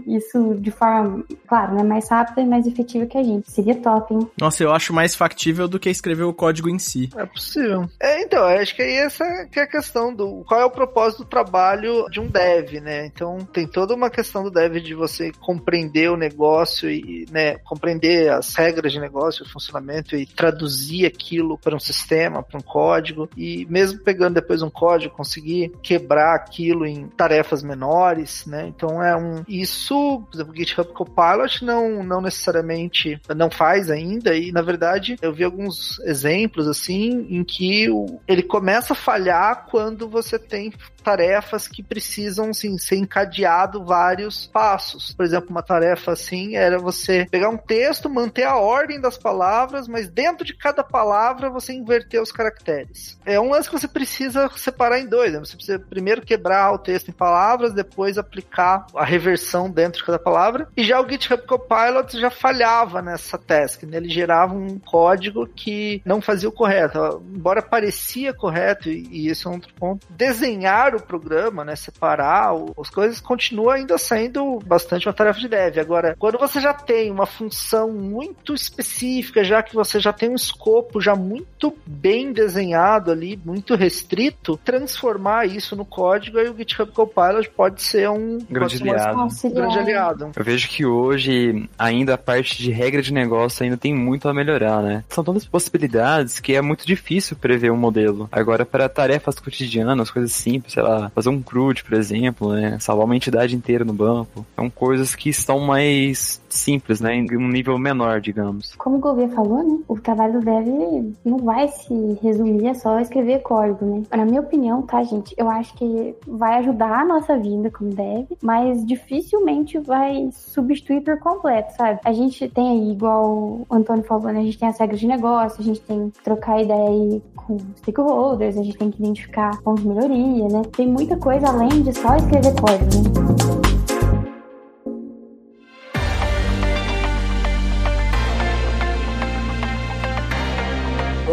isso 0.06 0.54
de 0.58 0.70
forma, 0.70 1.24
claro, 1.46 1.74
né, 1.74 1.82
mais 1.82 2.08
rápida 2.08 2.40
e 2.40 2.46
mais 2.46 2.66
efetiva 2.66 3.06
que 3.06 3.18
a 3.18 3.22
gente. 3.22 3.50
Seria 3.50 3.74
top, 3.74 4.14
hein? 4.14 4.28
Nossa, 4.40 4.62
eu 4.62 4.72
acho 4.72 4.92
mais 4.92 5.14
factível 5.14 5.66
do 5.68 5.78
que 5.78 5.90
escrever 5.90 6.24
o 6.24 6.32
código 6.32 6.68
em 6.68 6.78
si. 6.78 7.10
É 7.16 7.26
possível. 7.26 7.88
É, 8.00 8.15
então, 8.26 8.44
acho 8.44 8.74
que 8.74 8.82
aí 8.82 8.96
essa 8.96 9.24
que 9.50 9.60
é 9.60 9.62
a 9.62 9.68
questão 9.68 10.14
do 10.14 10.44
qual 10.44 10.60
é 10.60 10.64
o 10.64 10.70
propósito 10.70 11.22
do 11.22 11.28
trabalho 11.28 12.06
de 12.10 12.20
um 12.20 12.26
dev, 12.26 12.80
né? 12.82 13.06
Então, 13.06 13.38
tem 13.38 13.66
toda 13.66 13.94
uma 13.94 14.10
questão 14.10 14.42
do 14.42 14.50
dev 14.50 14.76
de 14.76 14.94
você 14.94 15.30
compreender 15.40 16.10
o 16.10 16.16
negócio 16.16 16.90
e, 16.90 17.26
né, 17.30 17.56
compreender 17.58 18.30
as 18.30 18.54
regras 18.54 18.92
de 18.92 18.98
negócio, 18.98 19.44
o 19.44 19.48
funcionamento 19.48 20.16
e 20.16 20.26
traduzir 20.26 21.06
aquilo 21.06 21.56
para 21.56 21.74
um 21.76 21.80
sistema, 21.80 22.42
para 22.42 22.58
um 22.58 22.62
código 22.62 23.28
e 23.36 23.64
mesmo 23.70 24.00
pegando 24.00 24.34
depois 24.34 24.60
um 24.60 24.70
código, 24.70 25.14
conseguir 25.14 25.72
quebrar 25.82 26.34
aquilo 26.34 26.84
em 26.84 27.06
tarefas 27.08 27.62
menores, 27.62 28.44
né? 28.46 28.66
Então, 28.66 29.02
é 29.02 29.16
um. 29.16 29.44
Isso, 29.48 30.22
por 30.30 30.36
exemplo, 30.36 30.52
o 30.52 30.56
GitHub 30.56 30.92
Copilot 30.92 31.64
não, 31.64 32.02
não 32.02 32.20
necessariamente 32.20 33.20
não 33.36 33.50
faz 33.50 33.90
ainda, 33.90 34.34
e 34.34 34.50
na 34.50 34.62
verdade 34.62 35.16
eu 35.22 35.32
vi 35.32 35.44
alguns 35.44 35.98
exemplos 36.00 36.66
assim 36.66 37.26
em 37.30 37.44
que 37.44 37.88
o, 37.90 38.15
ele 38.26 38.42
começa 38.42 38.92
a 38.92 38.96
falhar 38.96 39.66
quando 39.70 40.08
você 40.08 40.38
tem 40.38 40.72
tarefas 41.06 41.68
que 41.68 41.84
precisam 41.84 42.52
sim, 42.52 42.76
ser 42.78 42.96
encadeado 42.96 43.84
vários 43.84 44.48
passos. 44.48 45.12
Por 45.12 45.24
exemplo, 45.24 45.50
uma 45.50 45.62
tarefa 45.62 46.12
assim 46.12 46.56
era 46.56 46.80
você 46.80 47.26
pegar 47.30 47.48
um 47.48 47.56
texto, 47.56 48.10
manter 48.10 48.42
a 48.42 48.56
ordem 48.56 49.00
das 49.00 49.16
palavras, 49.16 49.86
mas 49.86 50.08
dentro 50.10 50.44
de 50.44 50.52
cada 50.52 50.82
palavra 50.82 51.48
você 51.48 51.72
inverter 51.72 52.20
os 52.20 52.32
caracteres. 52.32 53.16
É 53.24 53.38
um 53.38 53.50
lance 53.50 53.70
que 53.70 53.78
você 53.78 53.86
precisa 53.86 54.50
separar 54.56 54.98
em 54.98 55.06
dois. 55.06 55.32
Né? 55.32 55.38
Você 55.38 55.54
precisa 55.54 55.78
primeiro 55.78 56.22
quebrar 56.22 56.72
o 56.72 56.78
texto 56.78 57.08
em 57.08 57.12
palavras, 57.12 57.72
depois 57.72 58.18
aplicar 58.18 58.86
a 58.96 59.04
reversão 59.04 59.70
dentro 59.70 60.00
de 60.00 60.06
cada 60.06 60.18
palavra. 60.18 60.68
E 60.76 60.82
já 60.82 61.00
o 61.00 61.08
GitHub 61.08 61.46
Copilot 61.46 62.18
já 62.18 62.30
falhava 62.30 63.00
nessa 63.00 63.38
task. 63.38 63.84
Né? 63.84 63.98
Ele 63.98 64.08
gerava 64.08 64.54
um 64.54 64.76
código 64.80 65.46
que 65.46 66.02
não 66.04 66.20
fazia 66.20 66.48
o 66.48 66.52
correto. 66.52 67.22
Embora 67.32 67.62
parecia 67.62 68.05
correto, 68.34 68.88
e 68.88 69.28
isso 69.28 69.48
é 69.48 69.50
um 69.50 69.54
outro 69.54 69.72
ponto, 69.74 70.06
desenhar 70.10 70.94
o 70.94 71.02
programa, 71.02 71.64
né, 71.64 71.76
separar 71.76 72.52
as 72.78 72.90
coisas, 72.90 73.20
continua 73.20 73.74
ainda 73.74 73.98
sendo 73.98 74.58
bastante 74.64 75.06
uma 75.08 75.14
tarefa 75.14 75.40
de 75.40 75.48
dev. 75.48 75.78
Agora, 75.78 76.14
quando 76.18 76.38
você 76.38 76.60
já 76.60 76.72
tem 76.72 77.10
uma 77.10 77.26
função 77.26 77.92
muito 77.92 78.54
específica, 78.54 79.44
já 79.44 79.62
que 79.62 79.74
você 79.74 79.98
já 79.98 80.12
tem 80.12 80.30
um 80.30 80.34
escopo 80.34 81.00
já 81.00 81.14
muito 81.14 81.76
bem 81.86 82.32
desenhado 82.32 83.10
ali, 83.10 83.38
muito 83.44 83.74
restrito, 83.74 84.56
transformar 84.64 85.46
isso 85.46 85.74
no 85.74 85.84
código, 85.84 86.38
aí 86.38 86.48
o 86.48 86.56
GitHub 86.56 86.90
Copilot 86.92 87.50
pode 87.50 87.82
ser 87.82 88.08
um 88.08 88.38
grande 88.48 88.82
aliado. 88.82 89.28
grande 89.52 89.78
aliado. 89.78 90.30
Eu 90.36 90.44
vejo 90.44 90.68
que 90.68 90.84
hoje 90.84 91.68
ainda 91.78 92.14
a 92.14 92.18
parte 92.18 92.58
de 92.58 92.70
regra 92.70 93.02
de 93.02 93.12
negócio 93.12 93.64
ainda 93.64 93.76
tem 93.76 93.94
muito 93.94 94.28
a 94.28 94.34
melhorar, 94.34 94.82
né? 94.82 95.04
São 95.08 95.24
tantas 95.24 95.44
possibilidades 95.44 96.40
que 96.40 96.54
é 96.54 96.62
muito 96.62 96.86
difícil 96.86 97.36
prever 97.36 97.70
um 97.70 97.76
modelo 97.76 97.95
modelo. 97.96 98.28
Agora, 98.30 98.66
para 98.66 98.88
tarefas 98.88 99.38
cotidianas, 99.38 100.10
coisas 100.10 100.32
simples, 100.32 100.74
sei 100.74 100.82
lá, 100.82 101.10
fazer 101.14 101.30
um 101.30 101.42
CRUD, 101.42 101.82
por 101.82 101.94
exemplo, 101.94 102.52
né? 102.52 102.78
Salvar 102.78 103.06
uma 103.06 103.16
entidade 103.16 103.56
inteira 103.56 103.84
no 103.84 103.94
banco. 103.94 104.44
São 104.54 104.68
coisas 104.68 105.14
que 105.14 105.30
estão 105.30 105.58
mais 105.60 106.40
simples, 106.56 107.00
né? 107.00 107.14
Em 107.14 107.36
um 107.36 107.48
nível 107.48 107.78
menor, 107.78 108.20
digamos. 108.20 108.74
Como 108.76 108.96
o 108.96 109.00
Gouveia 109.00 109.28
falou, 109.28 109.62
né? 109.62 109.78
O 109.88 109.98
trabalho 109.98 110.34
do 110.34 110.44
dev 110.44 111.14
não 111.24 111.38
vai 111.38 111.68
se 111.68 112.18
resumir 112.22 112.68
a 112.68 112.74
só 112.74 112.98
escrever 113.00 113.42
código, 113.42 113.84
né? 113.84 114.02
Na 114.10 114.24
minha 114.24 114.40
opinião, 114.40 114.82
tá, 114.82 115.02
gente? 115.02 115.34
Eu 115.36 115.48
acho 115.48 115.74
que 115.74 116.14
vai 116.26 116.58
ajudar 116.58 117.00
a 117.00 117.04
nossa 117.04 117.36
vida 117.36 117.70
como 117.70 117.90
dev, 117.90 118.26
mas 118.42 118.84
dificilmente 118.86 119.78
vai 119.78 120.28
substituir 120.32 121.02
por 121.02 121.18
completo, 121.18 121.74
sabe? 121.76 122.00
A 122.04 122.12
gente 122.12 122.48
tem 122.48 122.68
aí, 122.68 122.92
igual 122.92 123.26
o 123.26 123.66
Antônio 123.70 124.04
falou, 124.04 124.32
né? 124.32 124.40
A 124.40 124.44
gente 124.44 124.58
tem 124.58 124.68
as 124.68 124.78
regras 124.78 125.00
de 125.00 125.06
negócio, 125.06 125.60
a 125.60 125.64
gente 125.64 125.80
tem 125.80 126.10
que 126.10 126.22
trocar 126.22 126.62
ideia 126.62 126.88
aí 126.88 127.22
com 127.34 127.58
stakeholders, 127.76 128.56
a 128.56 128.62
gente 128.62 128.76
tem 128.76 128.90
que 128.90 128.98
identificar 128.98 129.60
pontos 129.62 129.82
de 129.82 129.88
melhoria, 129.88 130.48
né? 130.48 130.62
Tem 130.76 130.86
muita 130.86 131.16
coisa 131.16 131.48
além 131.48 131.82
de 131.82 131.92
só 131.92 132.16
escrever 132.16 132.54
código, 132.60 132.84
né? 132.84 133.85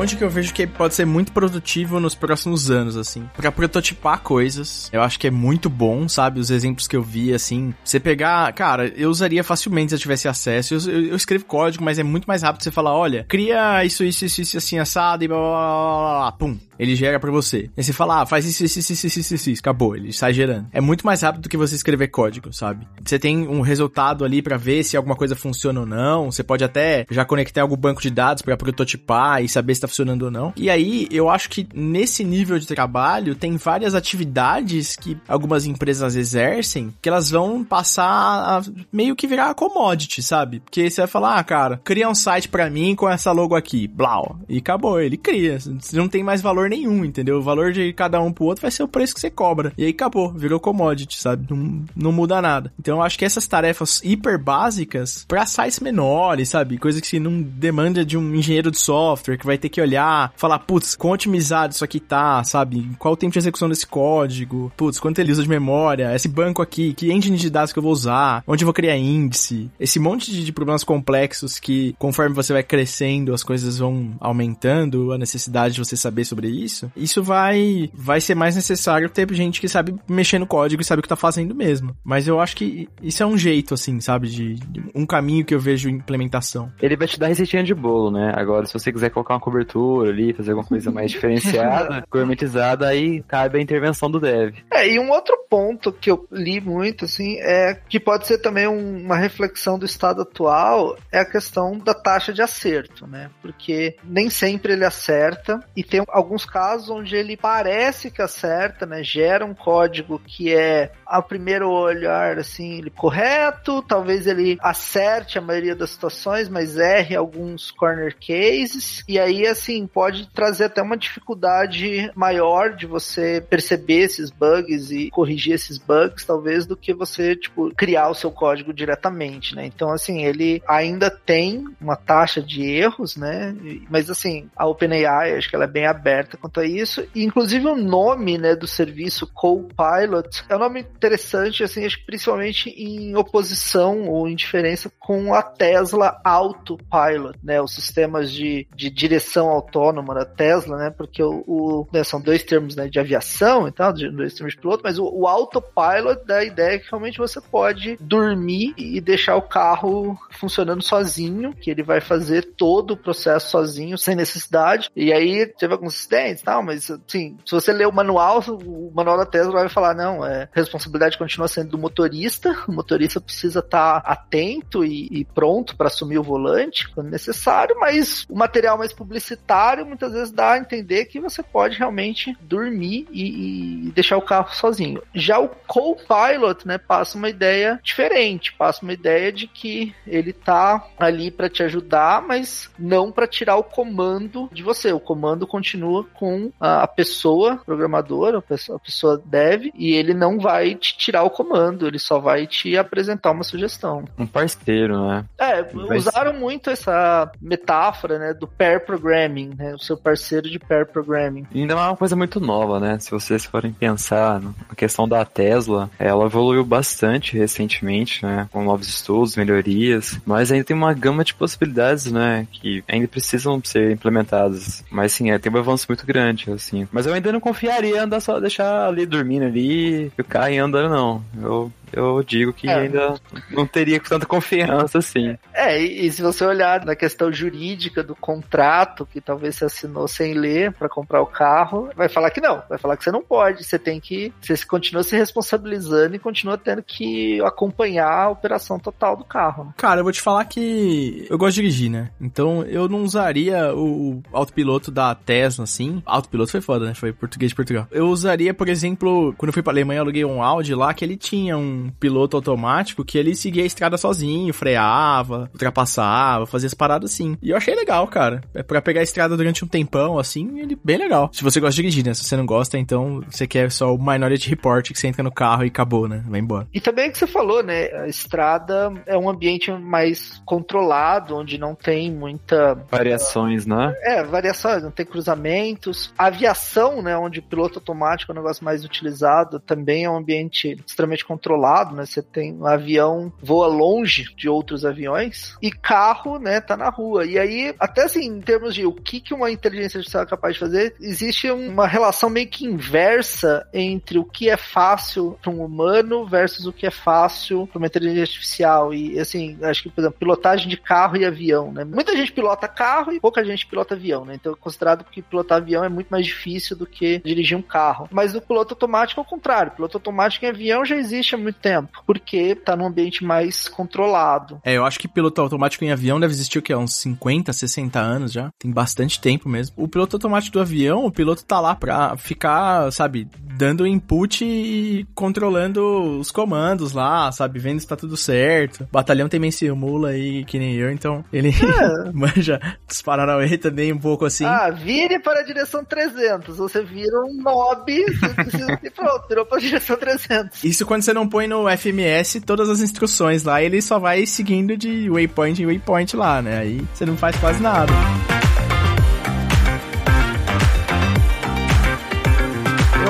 Onde 0.03 0.17
que 0.17 0.23
eu 0.23 0.29
vejo 0.29 0.53
que 0.53 0.67
pode 0.67 0.93
ser 0.93 1.05
muito 1.05 1.31
produtivo 1.31 1.99
nos 1.99 2.13
próximos 2.13 2.69
anos, 2.69 2.97
assim. 2.97 3.27
Pra 3.35 3.51
prototipar 3.51 4.19
coisas, 4.19 4.89
eu 4.91 5.01
acho 5.01 5.17
que 5.17 5.27
é 5.27 5.31
muito 5.31 5.69
bom, 5.69 6.09
sabe? 6.09 6.41
Os 6.41 6.51
exemplos 6.51 6.87
que 6.87 6.95
eu 6.95 7.01
vi, 7.01 7.33
assim. 7.33 7.73
Você 7.83 7.99
pegar, 7.99 8.51
cara, 8.53 8.87
eu 8.97 9.09
usaria 9.09 9.43
facilmente 9.43 9.89
se 9.89 9.95
eu 9.95 9.99
tivesse 9.99 10.27
acesso. 10.27 10.73
Eu, 10.75 10.79
eu, 10.91 11.05
eu 11.07 11.15
escrevo 11.15 11.45
código, 11.45 11.83
mas 11.83 11.97
é 11.97 12.03
muito 12.03 12.25
mais 12.25 12.41
rápido 12.43 12.63
você 12.63 12.71
falar, 12.71 12.93
olha, 12.93 13.25
cria 13.29 13.85
isso, 13.85 14.03
isso, 14.03 14.25
isso, 14.25 14.41
isso 14.41 14.57
assim, 14.57 14.77
assado 14.77 15.23
e 15.23 15.27
blá 15.27 15.37
blá 15.37 15.49
blá 15.49 15.57
blá, 15.57 16.19
blá 16.19 16.31
pum 16.33 16.57
ele 16.77 16.95
gera 16.95 17.19
para 17.19 17.31
você. 17.31 17.69
E 17.75 17.83
você 17.83 17.93
fala, 17.93 18.21
ah, 18.21 18.25
faz 18.25 18.45
isso, 18.45 18.63
isso, 18.63 18.79
isso, 18.79 18.93
isso, 18.93 19.19
isso, 19.19 19.49
isso, 19.49 19.59
acabou, 19.59 19.95
ele 19.95 20.11
sai 20.11 20.33
gerando. 20.33 20.67
É 20.71 20.81
muito 20.81 21.05
mais 21.05 21.21
rápido 21.21 21.43
do 21.43 21.49
que 21.49 21.57
você 21.57 21.75
escrever 21.75 22.07
código, 22.07 22.51
sabe? 22.53 22.87
Você 23.03 23.17
tem 23.19 23.47
um 23.47 23.61
resultado 23.61 24.25
ali 24.25 24.41
para 24.41 24.57
ver 24.57 24.83
se 24.83 24.97
alguma 24.97 25.15
coisa 25.15 25.35
funciona 25.35 25.79
ou 25.79 25.85
não. 25.85 26.31
Você 26.31 26.43
pode 26.43 26.63
até 26.63 27.05
já 27.09 27.25
conectar 27.25 27.61
algum 27.61 27.77
banco 27.77 28.01
de 28.01 28.09
dados 28.09 28.41
para 28.41 28.57
prototipar 28.57 29.43
e 29.43 29.49
saber 29.49 29.75
se 29.75 29.81
tá 29.81 29.87
funcionando 29.87 30.23
ou 30.23 30.31
não. 30.31 30.53
E 30.55 30.69
aí, 30.69 31.07
eu 31.11 31.29
acho 31.29 31.49
que 31.49 31.67
nesse 31.73 32.23
nível 32.23 32.57
de 32.59 32.67
trabalho 32.67 33.35
tem 33.35 33.57
várias 33.57 33.95
atividades 33.95 34.95
que 34.95 35.17
algumas 35.27 35.65
empresas 35.65 36.15
exercem 36.15 36.93
que 37.01 37.09
elas 37.09 37.29
vão 37.29 37.63
passar 37.63 38.05
a 38.05 38.61
meio 38.91 39.15
que 39.15 39.27
virar 39.27 39.53
commodity, 39.53 40.21
sabe? 40.21 40.59
Porque 40.59 40.89
você 40.89 41.01
vai 41.01 41.07
falar, 41.07 41.39
ah, 41.39 41.43
cara, 41.43 41.81
cria 41.83 42.09
um 42.09 42.15
site 42.15 42.47
para 42.47 42.69
mim 42.69 42.95
com 42.95 43.09
essa 43.09 43.31
logo 43.31 43.55
aqui, 43.55 43.87
blau, 43.87 44.39
e 44.47 44.57
acabou, 44.57 44.99
ele 44.99 45.17
cria. 45.17 45.57
Não 45.91 46.07
tem 46.07 46.23
mais 46.23 46.41
valor 46.41 46.69
nenhum, 46.73 47.05
entendeu? 47.05 47.37
O 47.37 47.41
valor 47.41 47.71
de 47.71 47.93
cada 47.93 48.21
um 48.21 48.31
pro 48.31 48.45
outro 48.45 48.61
vai 48.61 48.71
ser 48.71 48.83
o 48.83 48.87
preço 48.87 49.13
que 49.13 49.21
você 49.21 49.29
cobra. 49.29 49.73
E 49.77 49.85
aí 49.85 49.91
acabou, 49.91 50.31
virou 50.31 50.59
commodity, 50.59 51.19
sabe? 51.19 51.45
Não, 51.49 51.85
não 51.95 52.11
muda 52.11 52.41
nada. 52.41 52.71
Então 52.79 52.97
eu 52.97 53.03
acho 53.03 53.17
que 53.17 53.25
essas 53.25 53.47
tarefas 53.47 54.01
hiper 54.03 54.41
básicas 54.41 55.25
para 55.27 55.45
sites 55.45 55.79
menores, 55.79 56.49
sabe? 56.49 56.77
Coisa 56.77 57.01
que 57.01 57.19
não 57.19 57.41
demanda 57.41 58.05
de 58.05 58.17
um 58.17 58.35
engenheiro 58.35 58.71
de 58.71 58.79
software 58.79 59.37
que 59.37 59.45
vai 59.45 59.57
ter 59.57 59.69
que 59.69 59.81
olhar, 59.81 60.33
falar, 60.35 60.59
putz, 60.59 60.95
quão 60.95 61.13
otimizado 61.13 61.73
isso 61.73 61.83
aqui 61.83 61.99
tá, 61.99 62.43
sabe? 62.43 62.89
Qual 62.97 63.13
o 63.13 63.17
tempo 63.17 63.33
de 63.33 63.39
execução 63.39 63.69
desse 63.69 63.85
código? 63.85 64.71
Putz, 64.75 64.99
quanto 64.99 65.19
ele 65.19 65.31
usa 65.31 65.43
de 65.43 65.49
memória? 65.49 66.13
Esse 66.15 66.27
banco 66.27 66.61
aqui, 66.61 66.93
que 66.93 67.11
engine 67.11 67.37
de 67.37 67.49
dados 67.49 67.71
que 67.71 67.79
eu 67.79 67.83
vou 67.83 67.91
usar? 67.91 68.43
Onde 68.47 68.63
eu 68.63 68.67
vou 68.67 68.73
criar 68.73 68.97
índice? 68.97 69.69
Esse 69.79 69.99
monte 69.99 70.31
de, 70.31 70.53
problemas 70.53 70.83
complexos 70.83 71.59
que, 71.59 71.95
conforme 71.97 72.35
você 72.35 72.53
vai 72.53 72.63
crescendo, 72.63 73.33
as 73.33 73.43
coisas 73.43 73.79
vão 73.79 74.15
aumentando, 74.19 75.11
a 75.11 75.17
necessidade 75.17 75.73
de 75.73 75.79
você 75.79 75.97
saber 75.97 76.25
sobre 76.25 76.47
isso, 76.53 76.91
isso 76.95 77.23
vai 77.23 77.89
vai 77.93 78.21
ser 78.21 78.35
mais 78.35 78.55
necessário 78.55 79.09
ter 79.09 79.31
gente 79.33 79.59
que 79.59 79.67
sabe 79.67 79.95
mexer 80.07 80.39
no 80.39 80.47
código 80.47 80.81
e 80.81 80.85
sabe 80.85 80.99
o 80.99 81.03
que 81.03 81.09
tá 81.09 81.15
fazendo 81.15 81.55
mesmo. 81.55 81.95
Mas 82.03 82.27
eu 82.27 82.39
acho 82.39 82.55
que 82.55 82.87
isso 83.01 83.23
é 83.23 83.25
um 83.25 83.37
jeito, 83.37 83.73
assim, 83.73 83.99
sabe? 83.99 84.27
De, 84.29 84.55
de 84.55 84.83
um 84.93 85.05
caminho 85.05 85.45
que 85.45 85.53
eu 85.53 85.59
vejo 85.59 85.89
implementação. 85.89 86.71
Ele 86.81 86.95
vai 86.95 87.07
te 87.07 87.19
dar 87.19 87.27
receitinha 87.27 87.63
de 87.63 87.73
bolo, 87.73 88.11
né? 88.11 88.31
Agora, 88.35 88.65
se 88.65 88.73
você 88.73 88.91
quiser 88.91 89.09
colocar 89.09 89.33
uma 89.33 89.39
cobertura 89.39 90.09
ali, 90.09 90.33
fazer 90.33 90.51
alguma 90.51 90.67
coisa 90.67 90.91
mais 90.91 91.11
diferenciada, 91.11 92.03
gourmetizada, 92.11 92.87
aí 92.87 93.23
cabe 93.23 93.57
a 93.57 93.61
intervenção 93.61 94.09
do 94.09 94.19
dev. 94.19 94.55
É, 94.71 94.87
e 94.87 94.99
um 94.99 95.09
outro 95.09 95.37
ponto 95.49 95.91
que 95.91 96.09
eu 96.09 96.27
li 96.31 96.59
muito, 96.59 97.05
assim, 97.05 97.37
é 97.39 97.75
que 97.87 97.99
pode 97.99 98.27
ser 98.27 98.39
também 98.39 98.67
um, 98.67 99.03
uma 99.03 99.17
reflexão 99.17 99.77
do 99.77 99.85
estado 99.85 100.21
atual, 100.21 100.97
é 101.11 101.19
a 101.19 101.25
questão 101.25 101.77
da 101.77 101.93
taxa 101.93 102.33
de 102.33 102.41
acerto, 102.41 103.07
né? 103.07 103.29
Porque 103.41 103.95
nem 104.03 104.29
sempre 104.29 104.73
ele 104.73 104.85
acerta 104.85 105.59
e 105.75 105.83
tem 105.83 106.03
alguns 106.09 106.42
casos 106.45 106.89
onde 106.89 107.15
ele 107.15 107.35
parece 107.37 108.11
que 108.11 108.21
acerta, 108.21 108.85
né? 108.85 109.03
Gera 109.03 109.45
um 109.45 109.53
código 109.53 110.19
que 110.19 110.53
é, 110.53 110.91
ao 111.05 111.23
primeiro 111.23 111.69
olhar, 111.69 112.37
assim, 112.37 112.77
ele 112.77 112.89
correto, 112.89 113.81
talvez 113.81 114.27
ele 114.27 114.57
acerte 114.61 115.37
a 115.37 115.41
maioria 115.41 115.75
das 115.75 115.91
situações, 115.91 116.49
mas 116.49 116.77
erre 116.77 117.15
alguns 117.15 117.71
corner 117.71 118.15
cases, 118.15 119.03
e 119.07 119.19
aí, 119.19 119.45
assim, 119.47 119.85
pode 119.87 120.29
trazer 120.31 120.65
até 120.65 120.81
uma 120.81 120.97
dificuldade 120.97 122.11
maior 122.15 122.75
de 122.75 122.85
você 122.85 123.41
perceber 123.41 124.03
esses 124.03 124.31
bugs 124.31 124.91
e 124.91 125.09
corrigir 125.09 125.53
esses 125.53 125.77
bugs, 125.77 126.25
talvez, 126.25 126.65
do 126.65 126.77
que 126.77 126.93
você, 126.93 127.35
tipo, 127.35 127.73
criar 127.75 128.09
o 128.09 128.15
seu 128.15 128.31
código 128.31 128.73
diretamente, 128.73 129.55
né? 129.55 129.65
Então, 129.65 129.91
assim, 129.91 130.25
ele 130.25 130.61
ainda 130.67 131.09
tem 131.09 131.65
uma 131.79 131.95
taxa 131.95 132.41
de 132.41 132.63
erros, 132.63 133.15
né? 133.15 133.55
Mas, 133.89 134.09
assim, 134.09 134.49
a 134.55 134.65
OpenAI, 134.65 135.35
acho 135.35 135.49
que 135.49 135.55
ela 135.55 135.65
é 135.65 135.67
bem 135.67 135.85
aberta 135.85 136.32
quanto 136.37 136.59
a 136.59 136.65
isso. 136.65 137.05
E, 137.13 137.23
inclusive 137.23 137.67
o 137.67 137.75
nome, 137.75 138.37
né, 138.37 138.55
do 138.55 138.67
serviço 138.67 139.27
Copilot 139.33 140.43
é 140.49 140.55
um 140.55 140.59
nome 140.59 140.81
interessante, 140.81 141.63
assim, 141.63 141.85
acho 141.85 141.99
que 141.99 142.05
principalmente 142.05 142.69
em 142.69 143.15
oposição 143.15 144.07
ou 144.07 144.27
em 144.27 144.35
diferença 144.35 144.91
com 144.99 145.33
a 145.33 145.41
Tesla 145.41 146.19
Autopilot, 146.23 147.37
né, 147.43 147.61
os 147.61 147.73
sistemas 147.73 148.31
de, 148.31 148.67
de 148.75 148.89
direção 148.89 149.49
autônoma 149.49 150.13
da 150.13 150.25
Tesla, 150.25 150.77
né, 150.77 150.89
porque 150.89 151.21
o, 151.21 151.43
o 151.47 151.87
né, 151.91 152.03
são 152.03 152.21
dois 152.21 152.43
termos, 152.43 152.75
né, 152.75 152.87
de 152.87 152.99
aviação 152.99 153.67
e 153.67 153.71
tal, 153.71 153.93
dois 153.93 154.33
termos 154.33 154.53
de 154.53 154.59
piloto, 154.59 154.83
mas 154.83 154.97
o, 154.97 155.05
o 155.05 155.27
Autopilot 155.27 156.25
dá 156.25 156.37
a 156.37 156.45
ideia 156.45 156.79
que 156.79 156.89
realmente 156.89 157.17
você 157.17 157.39
pode 157.41 157.97
dormir 157.99 158.73
e 158.77 158.99
deixar 159.01 159.35
o 159.35 159.41
carro 159.41 160.17
funcionando 160.31 160.81
sozinho, 160.81 161.53
que 161.53 161.69
ele 161.69 161.83
vai 161.83 162.01
fazer 162.01 162.53
todo 162.57 162.91
o 162.91 162.97
processo 162.97 163.51
sozinho, 163.51 163.97
sem 163.97 164.15
necessidade, 164.15 164.89
e 164.95 165.11
aí 165.11 165.45
teve 165.45 165.73
alguns 165.73 165.95
acidentes 166.23 166.43
tal, 166.43 166.63
mas 166.63 166.89
assim, 166.89 167.37
se 167.45 167.51
você 167.51 167.71
ler 167.71 167.87
o 167.87 167.91
manual, 167.91 168.39
o 168.47 168.91
manual 168.93 169.17
da 169.17 169.25
Tesla 169.25 169.51
vai 169.53 169.69
falar, 169.69 169.93
não, 169.93 170.25
é, 170.25 170.47
responsabilidade 170.51 171.17
continua 171.17 171.47
sendo 171.47 171.71
do 171.71 171.77
motorista, 171.77 172.55
o 172.67 172.71
motorista 172.71 173.19
precisa 173.19 173.59
estar 173.59 174.01
tá 174.01 174.11
atento 174.11 174.83
e, 174.83 175.07
e 175.11 175.25
pronto 175.25 175.75
para 175.75 175.87
assumir 175.87 176.17
o 176.17 176.23
volante 176.23 176.89
quando 176.89 177.09
necessário, 177.09 177.75
mas 177.79 178.25
o 178.29 178.35
material 178.35 178.77
mais 178.77 178.93
publicitário 178.93 179.85
muitas 179.85 180.13
vezes 180.13 180.31
dá 180.31 180.53
a 180.53 180.57
entender 180.57 181.05
que 181.05 181.19
você 181.19 181.43
pode 181.43 181.77
realmente 181.77 182.35
dormir 182.41 183.07
e, 183.11 183.87
e 183.87 183.91
deixar 183.91 184.17
o 184.17 184.21
carro 184.21 184.53
sozinho. 184.53 185.01
Já 185.13 185.39
o 185.39 185.49
co-pilot, 185.67 186.67
né, 186.67 186.77
passa 186.77 187.17
uma 187.17 187.29
ideia 187.29 187.79
diferente, 187.83 188.53
passa 188.53 188.83
uma 188.83 188.93
ideia 188.93 189.31
de 189.31 189.47
que 189.47 189.93
ele 190.05 190.33
tá 190.33 190.85
ali 190.97 191.31
para 191.31 191.49
te 191.49 191.63
ajudar, 191.63 192.21
mas 192.21 192.69
não 192.77 193.11
para 193.11 193.27
tirar 193.27 193.57
o 193.57 193.63
comando 193.63 194.49
de 194.51 194.63
você. 194.63 194.91
O 194.91 194.99
comando 194.99 195.47
continua 195.47 196.05
com 196.13 196.51
a, 196.59 196.87
pessoa 196.87 197.57
programadora, 197.65 198.37
a 198.37 198.41
pessoa, 198.41 198.77
a 198.77 198.79
pessoa 198.79 199.21
dev, 199.23 199.71
e 199.75 199.93
ele 199.93 200.13
não 200.13 200.39
vai 200.39 200.75
te 200.75 200.97
tirar 200.97 201.23
o 201.23 201.29
comando, 201.29 201.87
ele 201.87 201.99
só 201.99 202.19
vai 202.19 202.47
te 202.47 202.77
apresentar 202.77 203.31
uma 203.31 203.43
sugestão. 203.43 204.05
Um 204.17 204.25
parceiro, 204.25 205.07
né? 205.07 205.25
É, 205.37 205.63
vai 205.63 205.97
usaram 205.97 206.33
ser... 206.33 206.39
muito 206.39 206.69
essa 206.69 207.31
metáfora, 207.41 208.19
né, 208.19 208.33
do 208.33 208.47
pair 208.47 208.85
programming, 208.85 209.51
né, 209.57 209.73
o 209.73 209.79
seu 209.79 209.97
parceiro 209.97 210.49
de 210.49 210.59
pair 210.59 210.85
programming. 210.85 211.45
E 211.51 211.61
ainda 211.61 211.73
é 211.73 211.77
uma 211.77 211.97
coisa 211.97 212.15
muito 212.15 212.39
nova, 212.39 212.79
né? 212.79 212.97
Se 212.99 213.11
vocês 213.11 213.45
forem 213.45 213.71
pensar 213.73 214.41
na 214.41 214.53
questão 214.75 215.07
da 215.07 215.23
Tesla, 215.25 215.89
ela 215.97 216.25
evoluiu 216.25 216.63
bastante 216.63 217.37
recentemente, 217.37 218.23
né, 218.25 218.47
com 218.51 218.63
novos 218.63 218.87
estudos, 218.87 219.35
melhorias, 219.35 220.19
mas 220.25 220.51
ainda 220.51 220.65
tem 220.65 220.75
uma 220.75 220.93
gama 220.93 221.23
de 221.23 221.33
possibilidades, 221.33 222.11
né, 222.11 222.47
que 222.51 222.83
ainda 222.87 223.07
precisam 223.07 223.61
ser 223.63 223.91
implementadas. 223.91 224.83
Mas 224.91 225.13
sim, 225.13 225.31
é, 225.31 225.39
tem 225.39 225.51
um 225.51 225.57
avanço 225.57 225.85
muito 225.87 226.02
grande 226.05 226.51
assim. 226.51 226.87
Mas 226.91 227.05
eu 227.05 227.13
ainda 227.13 227.31
não 227.31 227.39
confiaria 227.39 228.03
andar 228.03 228.19
só 228.19 228.39
deixar 228.39 228.87
ali 228.87 229.05
dormindo 229.05 229.45
ali, 229.45 230.11
e 230.51 230.57
andando, 230.57 230.89
não. 230.89 231.23
Eu 231.41 231.71
eu 231.93 232.23
digo 232.23 232.51
que 232.53 232.67
É. 232.67 232.73
ainda 232.75 233.15
não 233.51 233.65
teria 233.65 233.99
tanta 233.99 234.25
confiança 234.25 234.97
assim. 234.97 235.37
É, 235.53 235.79
e, 235.81 236.05
e 236.07 236.11
se 236.11 236.21
você 236.21 236.43
olhar 236.45 236.83
na 236.85 236.95
questão 236.95 237.31
jurídica 237.31 238.03
do 238.03 238.15
contrato 238.15 239.05
que 239.05 239.21
talvez 239.21 239.55
você 239.55 239.65
assinou 239.65 240.07
sem 240.07 240.33
ler 240.33 240.71
para 240.73 240.89
comprar 240.89 241.21
o 241.21 241.25
carro, 241.25 241.89
vai 241.95 242.09
falar 242.09 242.29
que 242.31 242.41
não, 242.41 242.61
vai 242.69 242.77
falar 242.77 242.97
que 242.97 243.03
você 243.03 243.11
não 243.11 243.21
pode, 243.21 243.63
você 243.63 243.77
tem 243.79 243.99
que, 243.99 244.33
você 244.41 244.55
continua 244.65 245.03
se 245.03 245.15
responsabilizando 245.15 246.15
e 246.15 246.19
continua 246.19 246.57
tendo 246.57 246.81
que 246.83 247.41
acompanhar 247.41 248.09
a 248.09 248.29
operação 248.29 248.79
total 248.79 249.15
do 249.15 249.23
carro. 249.23 249.65
né? 249.65 249.73
Cara, 249.77 249.99
eu 249.99 250.03
vou 250.03 250.11
te 250.13 250.21
falar 250.21 250.45
que 250.45 251.25
eu 251.29 251.37
gosto 251.37 251.55
de 251.55 251.61
dirigir, 251.61 251.89
né? 251.89 252.09
Então 252.19 252.63
eu 252.63 252.87
não 252.89 253.03
usaria 253.03 253.73
o 253.75 254.21
autopiloto 254.31 254.91
da 254.91 255.13
Tesla, 255.15 255.63
assim. 255.63 256.01
Autopiloto 256.05 256.51
foi 256.51 256.61
foda, 256.61 256.85
né? 256.85 256.93
Foi 256.93 257.11
português 257.13 257.51
de 257.51 257.55
Portugal. 257.55 257.87
Eu 257.91 258.07
usaria, 258.09 258.53
por 258.53 258.67
exemplo, 258.67 259.33
quando 259.37 259.49
eu 259.49 259.53
fui 259.53 259.61
pra 259.63 259.71
Alemanha, 259.73 259.99
eu 259.99 260.03
aluguei 260.03 260.25
um 260.25 260.41
Audi 260.41 260.73
lá 260.73 260.93
que 260.93 261.03
ele 261.05 261.15
tinha 261.17 261.57
um 261.57 261.82
piloto 261.89 262.37
automático 262.37 263.03
que 263.03 263.17
ele 263.17 263.35
seguia 263.35 263.63
a 263.63 263.65
estrada 263.65 263.97
sozinho, 263.97 264.53
freava, 264.53 265.49
ultrapassava, 265.53 266.45
fazia 266.45 266.67
as 266.67 266.73
paradas 266.73 267.11
assim. 267.11 267.37
E 267.41 267.49
eu 267.51 267.57
achei 267.57 267.75
legal, 267.75 268.07
cara. 268.07 268.41
É 268.53 268.63
pra 268.63 268.81
pegar 268.81 269.01
a 269.01 269.03
estrada 269.03 269.35
durante 269.37 269.63
um 269.63 269.67
tempão, 269.67 270.17
assim, 270.17 270.59
ele 270.59 270.77
bem 270.83 270.97
legal. 270.97 271.29
Se 271.33 271.43
você 271.43 271.59
gosta 271.59 271.75
de 271.75 271.81
dirigir, 271.81 272.05
né? 272.05 272.13
Se 272.13 272.23
você 272.23 272.35
não 272.35 272.45
gosta, 272.45 272.77
então 272.77 273.21
você 273.29 273.47
quer 273.47 273.71
só 273.71 273.93
o 273.93 273.97
Minority 273.97 274.49
Report 274.49 274.91
que 274.91 274.99
você 274.99 275.07
entra 275.07 275.23
no 275.23 275.31
carro 275.31 275.63
e 275.63 275.67
acabou, 275.67 276.07
né? 276.07 276.23
Vai 276.27 276.39
embora. 276.39 276.67
E 276.73 276.79
também 276.79 277.05
é 277.05 277.09
o 277.09 277.11
que 277.11 277.17
você 277.17 277.27
falou, 277.27 277.63
né? 277.63 277.85
A 277.93 278.07
estrada 278.07 278.91
é 279.05 279.17
um 279.17 279.29
ambiente 279.29 279.71
mais 279.71 280.41
controlado, 280.45 281.35
onde 281.35 281.57
não 281.57 281.75
tem 281.75 282.11
muita 282.11 282.73
Variações, 282.89 283.65
né? 283.65 283.95
É, 284.01 284.23
variações, 284.23 284.83
não 284.83 284.91
tem 284.91 285.05
cruzamentos. 285.05 286.13
A 286.17 286.27
aviação, 286.27 287.01
né, 287.01 287.17
onde 287.17 287.39
o 287.39 287.43
piloto 287.43 287.79
automático 287.79 288.31
é 288.31 288.33
o 288.33 288.35
negócio 288.35 288.63
mais 288.63 288.83
utilizado, 288.83 289.59
também 289.59 290.05
é 290.05 290.09
um 290.09 290.17
ambiente 290.17 290.77
extremamente 290.85 291.25
controlado, 291.25 291.72
né? 291.95 292.05
Você 292.05 292.21
tem 292.21 292.53
um 292.53 292.65
avião 292.65 293.31
voa 293.41 293.67
longe 293.67 294.33
de 294.35 294.47
outros 294.47 294.85
aviões 294.85 295.55
e 295.61 295.71
carro, 295.71 296.37
né, 296.37 296.61
tá 296.61 296.77
na 296.77 296.89
rua. 296.89 297.25
E 297.25 297.37
aí, 297.37 297.73
até 297.79 298.03
assim, 298.03 298.25
em 298.25 298.41
termos 298.41 298.75
de 298.75 298.85
o 298.85 298.93
que 298.93 299.19
que 299.19 299.33
uma 299.33 299.51
inteligência 299.51 299.97
artificial 299.97 300.23
é 300.23 300.27
capaz 300.27 300.53
de 300.53 300.59
fazer, 300.59 300.95
existe 300.99 301.49
uma 301.51 301.87
relação 301.87 302.29
meio 302.29 302.47
que 302.47 302.65
inversa 302.65 303.67
entre 303.73 304.17
o 304.17 304.25
que 304.25 304.49
é 304.49 304.57
fácil 304.57 305.37
para 305.41 305.51
um 305.51 305.63
humano 305.63 306.25
versus 306.25 306.65
o 306.65 306.73
que 306.73 306.85
é 306.85 306.91
fácil 306.91 307.67
para 307.67 307.77
uma 307.77 307.87
inteligência 307.87 308.23
artificial. 308.23 308.93
E 308.93 309.19
assim, 309.19 309.57
acho 309.63 309.83
que, 309.83 309.89
por 309.89 310.01
exemplo, 310.01 310.19
pilotagem 310.19 310.67
de 310.67 310.77
carro 310.77 311.17
e 311.17 311.25
avião, 311.25 311.71
né? 311.71 311.83
Muita 311.83 312.15
gente 312.15 312.31
pilota 312.31 312.67
carro 312.67 313.11
e 313.11 313.19
pouca 313.19 313.43
gente 313.43 313.65
pilota 313.65 313.95
avião, 313.95 314.25
né? 314.25 314.35
Então 314.35 314.53
é 314.53 314.55
considerado 314.55 315.03
que 315.03 315.21
pilotar 315.21 315.57
avião 315.57 315.83
é 315.83 315.89
muito 315.89 316.09
mais 316.09 316.25
difícil 316.25 316.75
do 316.75 316.85
que 316.85 317.19
dirigir 317.19 317.57
um 317.57 317.61
carro. 317.61 318.07
Mas 318.11 318.35
o 318.35 318.41
piloto 318.41 318.73
automático 318.73 319.19
é 319.19 319.23
o 319.23 319.25
contrário. 319.25 319.71
O 319.71 319.75
piloto 319.75 319.97
automático 319.97 320.45
em 320.45 320.49
avião 320.49 320.85
já 320.85 320.95
existe 320.95 321.35
há 321.35 321.37
muito 321.37 321.59
tempo, 321.63 321.89
porque 322.05 322.53
tá 322.55 322.75
num 322.75 322.85
ambiente 322.85 323.23
mais 323.23 323.67
controlado. 323.69 324.59
É, 324.65 324.73
eu 324.75 324.85
acho 324.85 324.99
que 324.99 325.07
piloto 325.07 325.39
automático 325.41 325.83
em 325.85 325.91
avião 325.91 326.19
deve 326.19 326.33
existir 326.33 326.59
o 326.59 326.61
quê? 326.61 326.75
Uns 326.75 326.93
50, 326.95 327.53
60 327.53 327.99
anos 327.99 328.31
já. 328.33 328.49
Tem 328.59 328.69
bastante 328.69 329.19
tempo 329.21 329.47
mesmo. 329.47 329.73
O 329.77 329.87
piloto 329.87 330.17
automático 330.17 330.53
do 330.53 330.61
avião, 330.61 331.05
o 331.05 331.11
piloto 331.11 331.45
tá 331.45 331.59
lá 331.59 331.73
pra 331.73 332.17
ficar, 332.17 332.91
sabe, 332.91 333.27
dando 333.57 333.87
input 333.87 334.43
e 334.43 335.05
controlando 335.15 336.19
os 336.19 336.29
comandos 336.31 336.91
lá, 336.91 337.31
sabe? 337.31 337.59
Vendo 337.59 337.79
se 337.79 337.87
tá 337.87 337.95
tudo 337.95 338.17
certo. 338.17 338.83
O 338.83 338.87
batalhão 338.91 339.29
também 339.29 339.51
simula 339.51 340.09
aí, 340.09 340.43
que 340.45 340.59
nem 340.59 340.75
eu, 340.75 340.91
então 340.91 341.23
ele 341.31 341.51
manja 342.13 342.59
dos 342.87 343.01
Paranauê 343.01 343.57
também 343.57 343.93
um 343.93 343.97
pouco 343.99 344.25
assim. 344.25 344.45
Ah, 344.45 344.69
vire 344.69 345.19
para 345.19 345.39
a 345.39 345.43
direção 345.43 345.83
300. 345.85 346.57
Você 346.57 346.83
vira 346.83 347.21
um 347.21 347.41
mob 347.41 348.03
você 348.05 348.29
precisa- 348.33 348.79
e 348.83 348.89
pronto, 348.89 349.27
virou 349.27 349.45
para 349.45 349.57
a 349.57 349.61
direção 349.61 349.95
300. 349.95 350.63
Isso 350.63 350.85
quando 350.85 351.03
você 351.03 351.13
não 351.13 351.27
põe 351.27 351.47
no 351.53 351.69
FMS 351.69 352.41
todas 352.41 352.67
as 352.67 352.81
instruções 352.81 353.43
lá, 353.43 353.61
ele 353.61 353.81
só 353.81 353.99
vai 353.99 354.25
seguindo 354.25 354.75
de 354.75 355.09
waypoint 355.09 355.61
em 355.61 355.65
waypoint 355.65 356.15
lá, 356.15 356.41
né? 356.41 356.59
Aí 356.59 356.81
você 356.93 357.05
não 357.05 357.15
faz 357.15 357.35
quase 357.37 357.61
nada. 357.61 357.93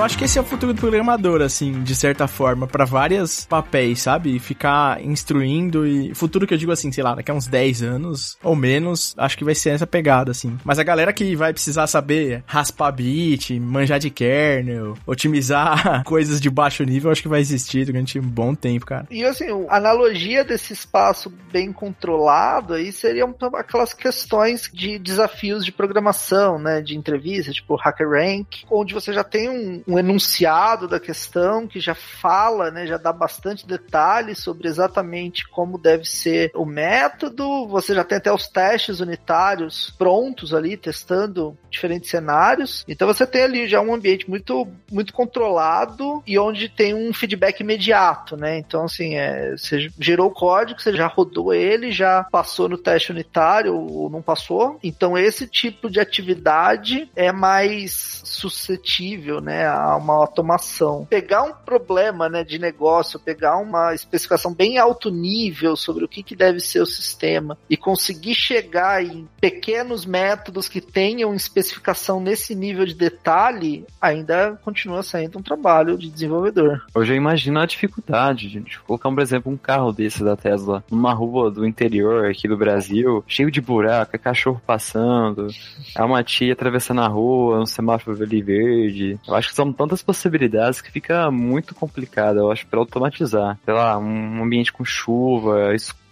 Eu 0.04 0.06
acho 0.06 0.18
que 0.18 0.26
esse 0.26 0.38
é 0.38 0.42
o 0.42 0.44
futuro 0.44 0.74
do 0.74 0.82
programador, 0.82 1.42
assim, 1.42 1.82
de 1.82 1.96
certa 1.96 2.28
forma, 2.28 2.68
pra 2.68 2.84
várias 2.84 3.46
papéis, 3.46 4.02
sabe? 4.02 4.38
Ficar 4.38 5.02
instruindo 5.02 5.88
e. 5.88 6.14
Futuro 6.14 6.46
que 6.46 6.54
eu 6.54 6.58
digo 6.58 6.74
assim, 6.74 6.92
sei 6.92 7.02
lá, 7.02 7.16
daqui 7.16 7.32
a 7.32 7.34
uns 7.34 7.48
10 7.48 7.84
anos 7.84 8.38
ou 8.44 8.54
menos, 8.54 9.16
acho 9.18 9.38
que 9.38 9.46
vai 9.46 9.56
ser 9.56 9.70
essa 9.70 9.88
pegada, 9.88 10.30
assim. 10.32 10.58
Mas 10.66 10.78
a 10.78 10.84
galera 10.84 11.14
que 11.14 11.38
vai 11.38 11.54
precisar 11.54 11.88
saber 11.88 12.44
raspar 12.46 12.92
bit, 12.92 13.58
manjar 13.58 13.98
de 13.98 14.10
kernel, 14.10 14.96
otimizar 15.08 16.04
coisas 16.04 16.42
de 16.42 16.50
baixo 16.50 16.84
nível, 16.84 17.10
acho 17.10 17.22
que 17.22 17.30
vai 17.30 17.40
existir 17.40 17.86
durante 17.86 18.20
um 18.20 18.28
bom 18.28 18.54
tempo, 18.54 18.86
cara. 18.86 19.08
E 19.10 19.24
assim, 19.24 19.46
a 19.70 19.78
analogia 19.78 20.44
desse 20.44 20.74
espaço 20.74 21.32
bem 21.50 21.72
controlado 21.72 22.74
aí 22.74 22.92
seriam 22.92 23.34
aquelas 23.54 23.94
questões 23.94 24.70
de 24.74 25.00
desafios 25.00 25.64
de 25.64 25.72
programação, 25.72 26.60
né? 26.60 26.82
De 26.82 26.98
entrevista, 26.98 27.54
tipo 27.54 27.78
HackerRank, 27.82 28.66
onde 28.70 28.94
você 28.94 29.14
já 29.14 29.24
tem 29.24 29.50
um, 29.50 29.93
um 29.93 29.93
enunciado 29.98 30.88
da 30.88 31.00
questão 31.00 31.68
que 31.68 31.80
já 31.80 31.96
fala, 31.96 32.72
né? 32.72 32.86
Já 32.86 32.98
dá 32.98 33.12
bastante 33.12 33.68
detalhes 33.68 34.40
sobre 34.40 34.68
exatamente 34.68 35.48
como 35.50 35.78
deve 35.78 36.06
ser 36.06 36.52
o 36.56 36.66
método. 36.66 37.68
Você 37.68 37.94
já 37.94 38.04
tem 38.04 38.18
até 38.18 38.32
os 38.32 38.48
testes 38.48 39.00
unitários 39.00 39.94
prontos 39.98 40.54
ali, 40.54 40.78
testando 40.78 41.58
diferentes 41.70 42.10
cenários. 42.10 42.84
Então 42.88 43.08
você 43.08 43.26
tem 43.26 43.44
ali 43.44 43.68
já 43.68 43.82
um 43.82 43.94
ambiente 43.94 44.30
muito, 44.30 44.68
muito 44.92 45.14
controlado 45.14 46.24
e 46.26 46.38
onde 46.38 46.70
tem 46.70 46.94
um 46.94 47.14
feedback 47.14 47.62
imediato, 47.62 48.38
né? 48.38 48.58
Então, 48.58 48.86
assim, 48.86 49.16
é, 49.16 49.52
você 49.52 49.90
gerou 50.00 50.28
o 50.28 50.34
código, 50.34 50.80
você 50.80 50.96
já 50.96 51.08
rodou 51.08 51.54
ele, 51.54 51.92
já 51.92 52.24
passou 52.24 52.70
no 52.70 52.78
teste 52.78 53.12
unitário 53.12 53.76
ou 53.76 54.10
não 54.10 54.22
passou. 54.22 54.80
Então, 54.84 55.18
esse 55.18 55.48
tipo 55.48 55.90
de 55.90 56.00
atividade 56.00 57.10
é 57.16 57.32
mais 57.32 58.22
suscetível, 58.24 59.42
né, 59.42 59.66
a 59.66 59.83
uma 59.96 60.16
automação. 60.16 61.06
Pegar 61.10 61.44
um 61.44 61.54
problema, 61.54 62.28
né, 62.28 62.44
de 62.44 62.58
negócio, 62.60 63.20
pegar 63.20 63.58
uma 63.58 63.94
especificação 63.94 64.54
bem 64.54 64.78
alto 64.78 65.10
nível 65.10 65.76
sobre 65.76 66.04
o 66.04 66.08
que, 66.08 66.24
que 66.24 66.36
deve 66.36 66.60
ser 66.60 66.82
o 66.82 66.86
sistema 66.86 67.58
e 67.70 67.78
conseguir 67.78 68.36
chegar 68.36 69.04
em 69.04 69.28
pequenos 69.40 70.06
métodos 70.06 70.68
que 70.68 70.82
tenham 70.82 71.34
especificação 71.34 72.20
nesse 72.20 72.56
nível 72.56 72.86
de 72.86 72.96
detalhe, 72.96 73.86
ainda 74.02 74.60
continua 74.64 75.04
sendo 75.04 75.40
um 75.40 75.44
trabalho 75.44 75.98
de 75.98 76.10
desenvolvedor. 76.10 76.86
Hoje 76.96 77.14
eu 77.14 77.18
imagino 77.18 77.60
a 77.60 77.66
dificuldade 77.66 78.50
de 78.50 78.64
de 78.64 78.80
colocar, 78.80 79.10
por 79.10 79.22
exemplo, 79.22 79.52
um 79.52 79.58
carro 79.58 79.92
desse 79.92 80.24
da 80.24 80.36
Tesla 80.36 80.84
numa 80.90 81.14
rua 81.14 81.52
do 81.52 81.66
interior 81.66 82.26
aqui 82.26 82.48
do 82.48 82.58
Brasil, 82.58 83.24
cheio 83.28 83.52
de 83.52 83.62
buraco, 83.62 84.16
é 84.16 84.20
cachorro 84.20 84.62
passando, 84.66 85.48
é 85.96 86.04
uma 86.04 86.24
tia 86.24 86.54
atravessando 86.54 87.02
a 87.02 87.08
rua, 87.08 87.62
um 87.62 87.66
semáforo 87.66 88.16
verde. 88.16 89.20
Eu 89.28 89.36
acho 89.36 89.50
que 89.50 89.56
são 89.56 89.72
tantas 89.74 90.02
possibilidades 90.02 90.82
que 90.82 90.92
fica 90.92 91.30
muito 91.32 91.74
complicado, 91.76 92.40
eu 92.40 92.52
acho, 92.52 92.66
pra 92.68 92.80
automatizar. 92.80 93.58
Sei 93.66 93.74
lá, 93.74 93.98
um 93.98 94.44
ambiente 94.44 94.72
com 94.72 94.86
chuva, 94.86 95.74
escuro, 95.74 96.03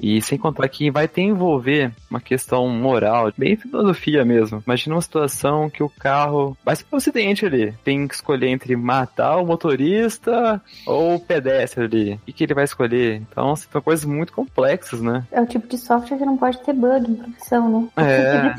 e 0.00 0.20
sem 0.22 0.38
contar 0.38 0.68
que 0.68 0.90
vai 0.90 1.06
ter 1.08 1.22
envolver 1.22 1.92
uma 2.10 2.20
questão 2.20 2.68
moral, 2.68 3.32
bem 3.36 3.56
filosofia 3.56 4.24
mesmo. 4.24 4.62
Imagina 4.66 4.96
uma 4.96 5.02
situação 5.02 5.70
que 5.70 5.82
o 5.82 5.88
carro 5.88 6.56
vai 6.64 6.76
ser 6.76 6.84
um 6.92 6.96
acidente 6.96 7.46
ali, 7.46 7.72
tem 7.84 8.06
que 8.06 8.14
escolher 8.14 8.48
entre 8.48 8.76
matar 8.76 9.36
o 9.36 9.46
motorista 9.46 10.60
ou 10.86 11.16
o 11.16 11.20
pedestre 11.20 11.84
ali. 11.84 12.14
O 12.14 12.18
que, 12.26 12.32
que 12.32 12.44
ele 12.44 12.54
vai 12.54 12.64
escolher? 12.64 13.16
Então, 13.16 13.54
são 13.56 13.80
coisas 13.80 14.04
muito 14.04 14.32
complexas, 14.32 15.00
né? 15.00 15.24
É 15.30 15.40
o 15.40 15.46
tipo 15.46 15.66
de 15.66 15.78
software 15.78 16.18
que 16.18 16.24
não 16.24 16.36
pode 16.36 16.58
ter 16.62 16.72
bug 16.72 17.10
em 17.10 17.14
produção, 17.14 17.80
né? 17.80 17.88
É. 17.96 18.54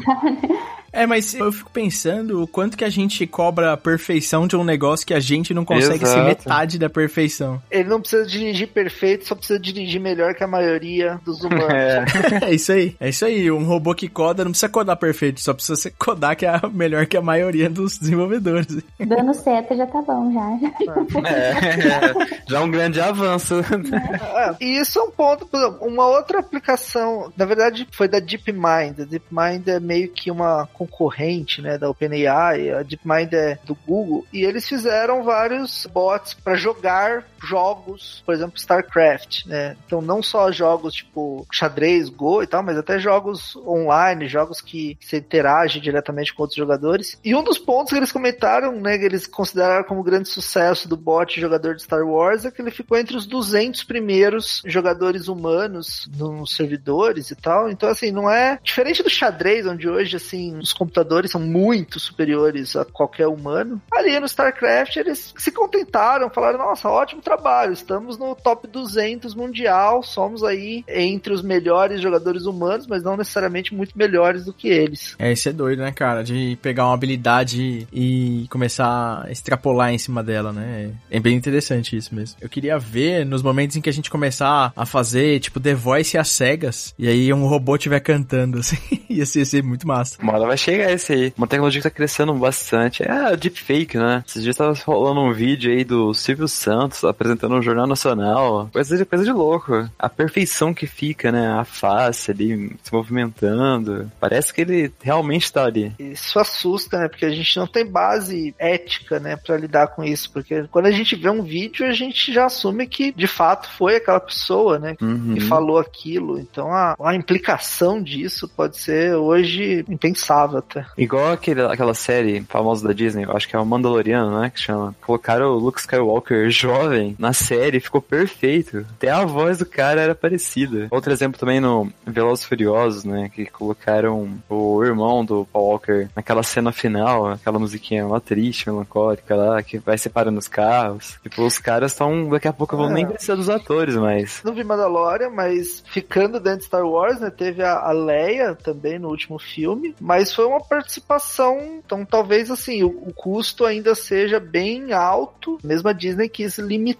É, 0.93 1.07
mas 1.07 1.33
eu 1.33 1.51
fico 1.51 1.71
pensando 1.71 2.43
o 2.43 2.47
quanto 2.47 2.77
que 2.77 2.85
a 2.85 2.89
gente 2.89 3.25
cobra 3.25 3.73
a 3.73 3.77
perfeição 3.77 4.45
de 4.45 4.55
um 4.55 4.63
negócio 4.63 5.07
que 5.07 5.13
a 5.13 5.19
gente 5.19 5.51
não 5.51 5.65
consegue 5.65 6.05
ser 6.05 6.19
Exato. 6.19 6.23
metade 6.23 6.77
da 6.77 6.87
perfeição. 6.87 7.59
Ele 7.71 7.89
não 7.89 7.99
precisa 7.99 8.23
dirigir 8.27 8.67
perfeito, 8.67 9.27
só 9.27 9.33
precisa 9.33 9.59
dirigir 9.59 9.99
melhor 9.99 10.35
que 10.35 10.43
a 10.43 10.47
maioria 10.53 11.19
dos 11.25 11.43
humanos. 11.43 11.63
É. 11.73 12.49
É 12.49 12.53
isso 12.53 12.71
aí. 12.71 12.95
É 12.99 13.09
isso 13.09 13.25
aí. 13.25 13.49
Um 13.49 13.65
robô 13.65 13.95
que 13.95 14.07
coda 14.07 14.43
não 14.43 14.51
precisa 14.51 14.69
codar 14.69 14.95
perfeito, 14.97 15.41
só 15.41 15.53
precisa 15.53 15.75
ser 15.75 15.91
codar 15.91 16.35
que 16.35 16.45
é 16.45 16.49
a 16.49 16.69
melhor 16.71 17.05
que 17.05 17.17
a 17.17 17.21
maioria 17.21 17.69
dos 17.69 17.97
desenvolvedores. 17.97 18.67
Dando 18.99 19.33
seta 19.33 19.75
já 19.75 19.87
tá 19.87 20.01
bom, 20.01 20.31
já. 20.31 21.27
É, 21.27 22.45
já 22.47 22.59
é 22.59 22.59
um 22.59 22.69
grande 22.69 23.01
avanço. 23.01 23.55
É, 23.59 24.55
e 24.61 24.79
isso 24.79 24.99
é 24.99 25.03
um 25.03 25.11
ponto, 25.11 25.47
uma 25.81 26.05
outra 26.05 26.39
aplicação, 26.39 27.31
na 27.35 27.45
verdade 27.45 27.87
foi 27.91 28.07
da 28.07 28.19
DeepMind. 28.19 29.01
A 29.01 29.05
DeepMind 29.05 29.67
é 29.67 29.79
meio 29.79 30.09
que 30.09 30.29
uma 30.29 30.67
concorrente, 30.73 31.61
né, 31.61 31.77
da 31.77 31.89
OpenAI, 31.89 32.71
a 32.71 32.83
DeepMind 32.83 33.33
é 33.33 33.57
do 33.65 33.75
Google, 33.87 34.25
e 34.31 34.43
eles 34.43 34.67
fizeram 34.67 35.23
vários 35.23 35.87
bots 35.91 36.33
para 36.33 36.55
jogar 36.55 37.25
jogos, 37.43 38.23
por 38.25 38.33
exemplo, 38.33 38.57
StarCraft, 38.57 39.45
né? 39.45 39.75
Então 39.85 40.01
não 40.01 40.23
só 40.23 40.51
jogos 40.51 40.93
tipo 40.93 41.45
xadrez, 41.51 42.09
Go 42.09 42.43
e 42.43 42.47
tal, 42.47 42.63
mas 42.63 42.77
até 42.77 42.99
jogos 42.99 43.55
online, 43.55 44.27
jogos 44.27 44.61
que 44.61 44.97
você 44.99 45.17
interage 45.17 45.79
diretamente 45.79 46.33
com 46.33 46.43
outros 46.43 46.57
jogadores. 46.57 47.19
E 47.23 47.35
um 47.35 47.43
dos 47.43 47.57
pontos 47.57 47.91
que 47.91 47.97
eles 47.97 48.11
comentaram, 48.11 48.79
né, 48.79 48.97
que 48.97 49.05
eles 49.05 49.27
consideraram 49.27 49.83
como 49.83 50.03
grande 50.03 50.29
sucesso 50.29 50.87
do 50.87 50.95
bot 50.95 51.39
jogador 51.39 51.75
de 51.75 51.83
Star 51.83 52.05
Wars 52.05 52.45
é 52.45 52.51
que 52.51 52.61
ele 52.61 52.71
ficou 52.71 52.97
entre 52.97 53.15
os 53.17 53.25
200 53.25 53.83
primeiros 53.83 54.61
jogadores 54.65 55.27
humanos 55.27 56.09
nos 56.15 56.55
servidores 56.55 57.31
e 57.31 57.35
tal. 57.35 57.69
Então 57.69 57.89
assim, 57.89 58.11
não 58.11 58.29
é 58.29 58.59
diferente 58.63 59.03
do 59.03 59.09
xadrez, 59.09 59.65
onde 59.65 59.89
hoje 59.89 60.15
assim 60.15 60.57
os 60.57 60.73
computadores 60.73 61.31
são 61.31 61.41
muito 61.41 61.99
superiores 61.99 62.75
a 62.75 62.85
qualquer 62.85 63.27
humano. 63.27 63.81
Ali 63.91 64.19
no 64.19 64.25
StarCraft 64.25 64.95
eles 64.97 65.33
se 65.37 65.51
contentaram, 65.51 66.29
falaram: 66.29 66.59
"Nossa, 66.59 66.89
ótimo 66.89 67.21
trabalho, 67.21 67.32
estamos 67.71 68.17
no 68.17 68.35
top 68.35 68.67
200 68.67 69.35
mundial, 69.35 70.03
somos 70.03 70.43
aí 70.43 70.83
entre 70.87 71.33
os 71.33 71.41
melhores 71.41 72.01
jogadores 72.01 72.45
humanos, 72.45 72.87
mas 72.87 73.03
não 73.03 73.17
necessariamente 73.17 73.73
muito 73.73 73.97
melhores 73.97 74.45
do 74.45 74.53
que 74.53 74.67
eles". 74.67 75.15
É, 75.19 75.31
isso 75.31 75.49
é 75.49 75.53
doido, 75.53 75.81
né, 75.81 75.91
cara? 75.91 76.23
De 76.23 76.57
pegar 76.61 76.85
uma 76.85 76.93
habilidade 76.93 77.87
e 77.91 78.47
começar 78.49 79.23
a 79.25 79.31
extrapolar 79.31 79.93
em 79.93 79.97
cima 79.97 80.23
dela, 80.23 80.51
né? 80.51 80.91
É 81.09 81.19
bem 81.19 81.35
interessante 81.35 81.95
isso 81.95 82.13
mesmo. 82.13 82.37
Eu 82.41 82.49
queria 82.49 82.77
ver 82.77 83.25
nos 83.25 83.41
momentos 83.41 83.75
em 83.75 83.81
que 83.81 83.89
a 83.89 83.93
gente 83.93 84.09
começar 84.09 84.71
a 84.75 84.85
fazer, 84.85 85.39
tipo, 85.39 85.59
The 85.59 85.73
Voice 85.73 86.17
às 86.17 86.29
cegas, 86.29 86.93
e 86.97 87.07
aí 87.07 87.33
um 87.33 87.47
robô 87.47 87.75
estiver 87.75 87.99
cantando, 87.99 88.59
assim, 88.63 88.77
ia 89.09 89.25
ser, 89.25 89.39
ia 89.39 89.45
ser 89.45 89.63
muito 89.63 89.87
massa. 89.87 90.21
Uma 90.21 90.33
hora 90.33 90.47
vai 90.47 90.57
chegar 90.57 90.91
esse 90.91 91.13
aí. 91.13 91.33
Uma 91.37 91.47
tecnologia 91.47 91.81
que 91.81 91.89
tá 91.89 91.93
crescendo 91.93 92.33
bastante. 92.33 93.03
É 93.03 93.11
a 93.11 93.35
deepfake, 93.35 93.97
né? 93.97 94.23
Esses 94.27 94.43
dias 94.43 94.55
tava 94.55 94.73
rolando 94.85 95.21
um 95.21 95.33
vídeo 95.33 95.71
aí 95.71 95.83
do 95.83 96.13
Silvio 96.13 96.47
Santos 96.47 97.03
apresentando 97.23 97.55
um 97.55 97.61
Jornal 97.61 97.87
Nacional. 97.87 98.69
Coisa 98.71 98.97
de, 98.97 99.05
coisa 99.05 99.23
de 99.23 99.31
louco. 99.31 99.89
A 99.97 100.09
perfeição 100.09 100.73
que 100.73 100.85
fica, 100.85 101.31
né? 101.31 101.47
A 101.53 101.63
face 101.63 102.31
ali 102.31 102.75
se 102.83 102.93
movimentando. 102.93 104.11
Parece 104.19 104.53
que 104.53 104.61
ele 104.61 104.91
realmente 105.01 105.51
tá 105.51 105.63
ali. 105.65 105.93
Isso 105.97 106.37
assusta, 106.37 106.99
né? 106.99 107.07
Porque 107.07 107.25
a 107.25 107.29
gente 107.29 107.57
não 107.57 107.65
tem 107.65 107.85
base 107.85 108.53
ética, 108.59 109.19
né, 109.19 109.35
para 109.37 109.57
lidar 109.57 109.87
com 109.87 110.03
isso. 110.03 110.29
Porque 110.31 110.65
quando 110.71 110.87
a 110.87 110.91
gente 110.91 111.15
vê 111.15 111.29
um 111.29 111.41
vídeo, 111.41 111.85
a 111.87 111.91
gente 111.93 112.33
já 112.33 112.45
assume 112.45 112.85
que 112.87 113.11
de 113.11 113.27
fato 113.27 113.69
foi 113.77 113.95
aquela 113.95 114.19
pessoa, 114.19 114.77
né, 114.77 114.95
Uhum. 115.01 115.33
que 115.35 115.41
falou 115.41 115.77
aquilo. 115.79 116.39
Então 116.39 116.71
a, 116.71 116.95
a 116.99 117.15
implicação 117.15 118.01
disso 118.01 118.47
pode 118.47 118.77
ser 118.77 119.15
hoje 119.15 119.85
impensável 119.89 120.59
até. 120.59 120.85
Igual 120.97 121.31
aquele, 121.31 121.61
aquela 121.61 121.93
série 121.93 122.41
famosa 122.49 122.87
da 122.87 122.93
Disney, 122.93 123.25
acho 123.29 123.47
que 123.47 123.55
é 123.55 123.59
o 123.59 123.65
Mandaloriano, 123.65 124.39
né? 124.39 124.49
Que 124.49 124.59
chama. 124.59 124.95
Colocaram 125.01 125.47
o 125.47 125.57
Luke 125.59 125.79
Skywalker 125.79 126.49
jovem 126.49 127.12
na 127.17 127.33
série, 127.33 127.79
ficou 127.79 128.01
perfeito. 128.01 128.85
Até 128.95 129.09
a 129.09 129.25
voz 129.25 129.57
do 129.57 129.65
cara 129.65 130.01
era 130.01 130.15
parecida. 130.15 130.87
Outro 130.91 131.11
exemplo 131.11 131.39
também 131.39 131.59
no 131.59 131.91
Velozes 132.05 132.45
Furiosos, 132.45 133.03
né? 133.03 133.29
Que 133.33 133.45
colocaram 133.45 134.37
o 134.49 134.83
irmão 134.83 135.23
do 135.25 135.45
Paul 135.51 135.69
Walker 135.71 136.07
naquela 136.15 136.43
cena 136.43 136.71
final, 136.71 137.27
aquela 137.31 137.59
musiquinha 137.59 138.05
lá 138.07 138.19
triste, 138.19 138.69
melancólica 138.69 139.35
lá, 139.35 139.61
que 139.63 139.77
vai 139.79 139.97
separando 139.97 140.39
os 140.39 140.47
carros. 140.47 141.17
Tipo, 141.23 141.43
os 141.45 141.57
caras 141.57 141.91
estão. 141.91 142.29
Daqui 142.29 142.47
a 142.47 142.53
pouco 142.53 142.75
vão 142.77 142.89
nem 142.89 143.05
Ah. 143.05 143.09
precisar 143.09 143.35
dos 143.35 143.49
atores, 143.49 143.95
mas. 143.95 144.41
Não 144.43 144.53
vi 144.53 144.63
Mandalorian, 144.63 145.29
mas 145.29 145.83
ficando 145.87 146.39
dentro 146.39 146.59
de 146.59 146.65
Star 146.65 146.85
Wars, 146.85 147.19
né? 147.19 147.29
Teve 147.29 147.63
a, 147.63 147.79
a 147.79 147.91
Leia 147.91 148.55
também 148.55 148.97
no 148.99 149.09
último 149.09 149.37
filme, 149.39 149.95
mas 149.99 150.33
foi 150.33 150.45
uma 150.45 150.61
participação, 150.61 151.81
então 151.85 152.05
talvez 152.05 152.49
assim, 152.51 152.83
o, 152.83 152.87
o 152.87 153.13
custo 153.13 153.65
ainda 153.65 153.95
seja 153.95 154.39
bem 154.39 154.93
alto. 154.93 155.59
Mesmo 155.63 155.89
a 155.89 155.93
Disney 155.93 156.29
quis 156.29 156.57
limitar 156.57 156.92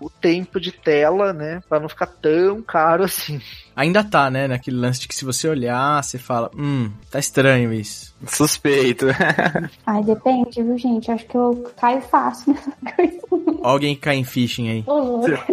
o 0.00 0.10
tempo 0.10 0.60
de 0.60 0.70
tela, 0.70 1.32
né? 1.32 1.60
Pra 1.68 1.80
não 1.80 1.88
ficar 1.88 2.06
tão 2.06 2.60
caro 2.62 3.04
assim. 3.04 3.40
Ainda 3.74 4.02
tá, 4.02 4.30
né, 4.30 4.48
naquele 4.48 4.76
lance 4.76 5.00
de 5.00 5.08
que 5.08 5.14
se 5.14 5.24
você 5.24 5.48
olhar, 5.48 6.02
você 6.02 6.18
fala, 6.18 6.50
hum, 6.56 6.90
tá 7.10 7.18
estranho 7.18 7.72
isso. 7.72 8.14
Suspeito. 8.26 9.06
Ai, 9.86 10.02
depende, 10.02 10.62
viu, 10.62 10.78
gente? 10.78 11.10
Acho 11.10 11.26
que 11.26 11.36
eu 11.36 11.70
caio 11.76 12.00
fácil 12.02 12.54
nessa 12.54 12.72
coisa. 12.96 13.18
Alguém 13.62 13.94
cai 13.94 14.16
em 14.16 14.24
phishing 14.24 14.68
aí. 14.70 14.84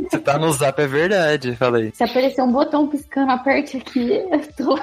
Você 0.09 0.19
tá 0.19 0.37
no 0.37 0.51
zap, 0.51 0.81
é 0.81 0.87
verdade, 0.87 1.55
falei. 1.55 1.91
Se 1.93 2.03
aparecer 2.03 2.41
um 2.41 2.51
botão 2.51 2.87
piscando, 2.87 3.31
aperte 3.31 3.77
aqui, 3.77 4.11
eu 4.31 4.53
tô. 4.53 4.79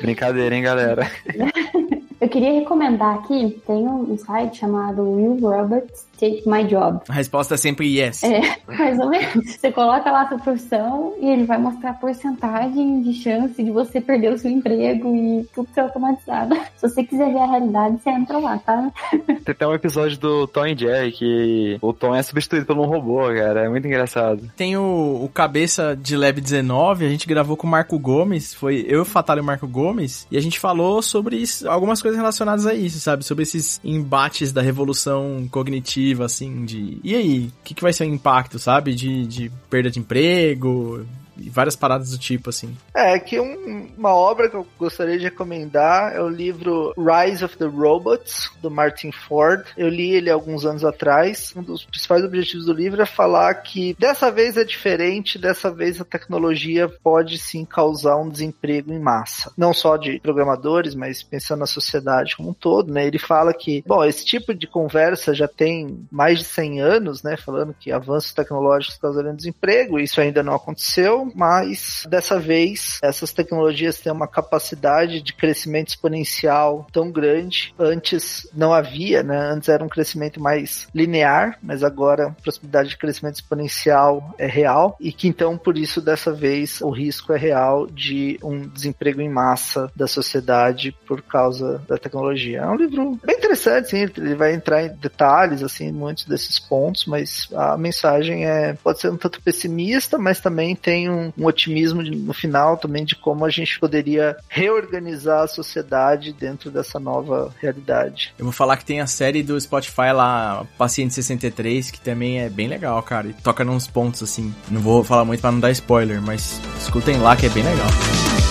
Brincadeira, 0.00 0.54
hein, 0.54 0.62
galera. 0.62 1.10
Eu 2.22 2.28
queria 2.28 2.52
recomendar 2.52 3.16
aqui, 3.16 3.60
tem 3.66 3.84
um 3.84 4.16
site 4.16 4.58
chamado 4.58 5.02
Will 5.02 5.40
Roberts 5.40 6.06
Take 6.22 6.48
My 6.48 6.62
Job. 6.62 7.00
A 7.08 7.14
resposta 7.14 7.54
é 7.54 7.56
sempre 7.56 7.98
yes. 7.98 8.22
É, 8.22 8.40
mais 8.78 8.96
ou 9.00 9.10
menos. 9.10 9.56
Você 9.56 9.72
coloca 9.72 10.08
lá 10.08 10.22
a 10.22 10.28
sua 10.28 10.38
profissão 10.38 11.14
e 11.20 11.28
ele 11.28 11.42
vai 11.42 11.58
mostrar 11.58 11.90
a 11.90 11.94
porcentagem 11.94 13.02
de 13.02 13.12
chance 13.12 13.60
de 13.60 13.72
você 13.72 14.00
perder 14.00 14.32
o 14.32 14.38
seu 14.38 14.48
emprego 14.48 15.16
e 15.16 15.44
tudo 15.52 15.68
ser 15.74 15.80
automatizado. 15.80 16.54
Se 16.76 16.88
você 16.88 17.02
quiser 17.02 17.32
ver 17.32 17.40
a 17.40 17.46
realidade, 17.46 18.00
você 18.00 18.10
entra 18.10 18.38
lá, 18.38 18.56
tá? 18.58 18.92
Tem 19.26 19.40
até 19.48 19.66
um 19.66 19.74
episódio 19.74 20.16
do 20.16 20.46
Tom 20.46 20.66
e 20.66 20.78
Jerry 20.78 21.10
que 21.10 21.78
o 21.82 21.92
Tom 21.92 22.14
é 22.14 22.22
substituído 22.22 22.66
por 22.66 22.78
um 22.78 22.84
robô, 22.84 23.22
cara. 23.34 23.64
É 23.64 23.68
muito 23.68 23.88
engraçado. 23.88 24.48
Tem 24.56 24.76
o, 24.76 25.24
o 25.24 25.28
cabeça 25.28 25.98
de 26.00 26.16
Lab 26.16 26.40
19, 26.40 27.04
a 27.04 27.08
gente 27.08 27.26
gravou 27.26 27.56
com 27.56 27.66
o 27.66 27.70
Marco 27.70 27.98
Gomes, 27.98 28.54
foi 28.54 28.86
eu, 28.88 29.02
o 29.02 29.04
Fatal 29.04 29.38
e 29.38 29.40
o 29.40 29.44
Marco 29.44 29.66
Gomes, 29.66 30.24
e 30.30 30.36
a 30.36 30.40
gente 30.40 30.60
falou 30.60 31.02
sobre 31.02 31.36
isso, 31.36 31.68
algumas 31.68 32.00
coisas 32.00 32.11
relacionadas 32.16 32.66
a 32.66 32.74
isso, 32.74 33.00
sabe? 33.00 33.24
Sobre 33.24 33.42
esses 33.42 33.80
embates 33.84 34.52
da 34.52 34.62
revolução 34.62 35.46
cognitiva, 35.50 36.24
assim, 36.24 36.64
de. 36.64 36.98
E 37.02 37.14
aí? 37.14 37.46
O 37.46 37.64
que, 37.64 37.74
que 37.74 37.82
vai 37.82 37.92
ser 37.92 38.04
o 38.04 38.12
impacto, 38.14 38.58
sabe? 38.58 38.94
De, 38.94 39.26
de 39.26 39.50
perda 39.68 39.90
de 39.90 39.98
emprego 39.98 41.06
e 41.36 41.48
várias 41.48 41.76
paradas 41.76 42.10
do 42.10 42.18
tipo, 42.18 42.50
assim. 42.50 42.76
É, 42.94 43.18
que 43.18 43.38
um- 43.40 43.90
uma 43.96 44.14
obra 44.14 44.48
que 44.48 44.56
eu 44.56 44.66
gostaria 44.78 45.18
de 45.18 45.24
recomendar 45.24 46.14
é 46.14 46.20
o 46.20 46.28
livro 46.28 46.92
Rise 46.96 47.44
of 47.44 47.56
the 47.56 47.66
Robots, 47.66 48.50
do 48.60 48.70
Martin 48.70 49.10
Ford. 49.12 49.64
Eu 49.76 49.88
li 49.88 50.12
ele 50.12 50.30
alguns 50.30 50.64
anos 50.64 50.84
atrás. 50.84 51.52
Um 51.56 51.62
dos 51.62 51.84
principais 51.84 52.24
objetivos 52.24 52.66
do 52.66 52.72
livro 52.72 53.00
é 53.02 53.06
falar 53.06 53.54
que 53.54 53.96
dessa 53.98 54.30
vez 54.30 54.56
é 54.56 54.64
diferente, 54.64 55.38
dessa 55.38 55.70
vez 55.70 56.00
a 56.00 56.04
tecnologia 56.04 56.88
pode 57.02 57.38
sim 57.38 57.64
causar 57.64 58.16
um 58.16 58.28
desemprego 58.28 58.92
em 58.92 58.98
massa. 58.98 59.52
Não 59.56 59.72
só 59.72 59.96
de 59.96 60.20
programadores, 60.20 60.94
mas 60.94 61.22
pensando 61.22 61.60
na 61.60 61.66
sociedade 61.66 62.36
como 62.36 62.50
um 62.50 62.54
todo, 62.54 62.92
né? 62.92 63.06
Ele 63.06 63.18
fala 63.18 63.52
que, 63.54 63.82
bom, 63.86 64.04
esse 64.04 64.24
tipo 64.24 64.54
de 64.54 64.66
conversa 64.66 65.34
já 65.34 65.48
tem 65.48 66.06
mais 66.10 66.38
de 66.40 66.44
100 66.44 66.80
anos, 66.80 67.22
né? 67.22 67.36
Falando 67.36 67.74
que 67.78 67.90
avanços 67.92 68.32
tecnológicos 68.32 68.98
causariam 68.98 69.34
desemprego, 69.34 69.98
isso 69.98 70.20
ainda 70.20 70.42
não 70.42 70.54
aconteceu, 70.54 71.30
mas 71.34 72.06
dessa 72.08 72.38
vez 72.38 72.98
essas 73.02 73.32
tecnologias 73.32 73.98
têm 73.98 74.12
uma 74.12 74.28
capacidade 74.28 75.20
de 75.20 75.32
crescimento 75.32 75.88
exponencial 75.88 76.86
tão 76.92 77.10
grande. 77.10 77.74
Antes 77.78 78.48
não 78.54 78.72
havia, 78.72 79.22
né? 79.22 79.38
Antes 79.38 79.68
era 79.68 79.84
um 79.84 79.88
crescimento 79.88 80.40
mais 80.40 80.86
linear, 80.94 81.58
mas 81.62 81.82
agora 81.82 82.28
a 82.28 82.42
possibilidade 82.42 82.90
de 82.90 82.96
crescimento 82.96 83.36
exponencial 83.36 84.34
é 84.38 84.46
real 84.46 84.96
e 85.00 85.12
que 85.12 85.28
então 85.28 85.56
por 85.56 85.76
isso 85.76 86.00
dessa 86.00 86.32
vez 86.32 86.80
o 86.80 86.90
risco 86.90 87.32
é 87.32 87.38
real 87.38 87.86
de 87.86 88.38
um 88.42 88.60
desemprego 88.68 89.20
em 89.20 89.28
massa 89.28 89.90
da 89.94 90.06
sociedade 90.06 90.92
por 91.06 91.22
causa 91.22 91.82
da 91.88 91.96
tecnologia. 91.96 92.60
É 92.60 92.66
um 92.66 92.76
livro 92.76 93.18
bem 93.24 93.36
interessante, 93.36 93.90
sim, 93.90 94.02
ele 94.16 94.34
vai 94.34 94.54
entrar 94.54 94.82
em 94.82 94.88
detalhes 94.88 95.62
assim, 95.62 95.90
muitos 95.92 96.24
desses 96.24 96.58
pontos, 96.58 97.06
mas 97.06 97.48
a 97.54 97.76
mensagem 97.76 98.46
é 98.46 98.74
pode 98.74 99.00
ser 99.00 99.10
um 99.10 99.16
tanto 99.16 99.40
pessimista, 99.42 100.18
mas 100.18 100.40
também 100.40 100.74
tem 100.74 101.08
um, 101.12 101.32
um 101.38 101.46
otimismo 101.46 102.02
de- 102.02 102.10
no 102.10 102.32
final 102.32 102.76
também 102.76 103.04
de 103.04 103.14
como 103.16 103.44
a 103.44 103.50
gente 103.50 103.78
poderia 103.78 104.36
reorganizar 104.48 105.42
a 105.42 105.46
sociedade 105.46 106.32
dentro 106.32 106.70
dessa 106.70 106.98
nova 106.98 107.52
realidade. 107.60 108.32
Eu 108.38 108.44
vou 108.44 108.52
falar 108.52 108.76
que 108.76 108.84
tem 108.84 109.00
a 109.00 109.06
série 109.06 109.42
do 109.42 109.60
Spotify 109.60 110.12
lá, 110.14 110.64
Paciente 110.78 111.14
63, 111.14 111.90
que 111.90 112.00
também 112.00 112.40
é 112.40 112.48
bem 112.48 112.68
legal, 112.68 113.02
cara. 113.02 113.28
E 113.28 113.32
toca 113.32 113.64
nos 113.64 113.86
pontos, 113.86 114.22
assim. 114.22 114.54
Não 114.70 114.80
vou 114.80 115.04
falar 115.04 115.24
muito 115.24 115.40
pra 115.40 115.52
não 115.52 115.60
dar 115.60 115.70
spoiler, 115.70 116.20
mas 116.20 116.60
escutem 116.80 117.18
lá 117.18 117.36
que 117.36 117.46
é 117.46 117.48
bem 117.50 117.62
legal. 117.62 118.41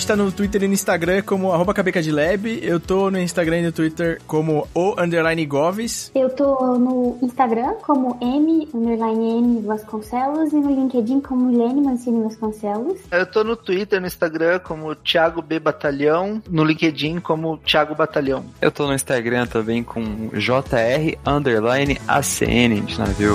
Gente 0.00 0.06
tá 0.06 0.16
no 0.16 0.32
Twitter 0.32 0.62
e 0.62 0.66
no 0.66 0.72
Instagram 0.72 1.20
como 1.20 1.52
arroba 1.52 1.74
cabecadilab. 1.74 2.58
Eu 2.62 2.80
tô 2.80 3.10
no 3.10 3.18
Instagram 3.18 3.58
e 3.58 3.62
no 3.64 3.72
Twitter 3.72 4.18
como 4.26 4.66
o 4.74 4.94
underline 4.98 5.44
goves. 5.44 6.10
Eu 6.14 6.30
tô 6.30 6.78
no 6.78 7.18
Instagram 7.20 7.74
como 7.82 8.16
M, 8.22 8.66
underline 8.72 9.38
M 9.38 9.60
Vasconcelos, 9.60 10.54
e 10.54 10.56
no 10.56 10.70
LinkedIn 10.70 11.20
como 11.20 11.50
Lene 11.50 11.82
Mancini 11.82 12.22
Vasconcelos. 12.22 12.98
Eu 13.10 13.26
tô 13.26 13.44
no 13.44 13.54
Twitter, 13.54 14.00
no 14.00 14.06
Instagram 14.06 14.60
como 14.60 14.94
Thiago 14.94 15.42
B 15.42 15.60
Batalhão, 15.60 16.42
no 16.48 16.64
LinkedIn 16.64 17.20
como 17.20 17.58
Thiago 17.58 17.94
Batalhão. 17.94 18.42
Eu 18.62 18.70
tô 18.70 18.86
no 18.86 18.94
Instagram 18.94 19.46
também 19.46 19.84
com 19.84 20.30
JR 20.32 21.18
underline 21.26 22.00
ACN 22.08 22.80
de 22.86 22.98
navio. 22.98 23.34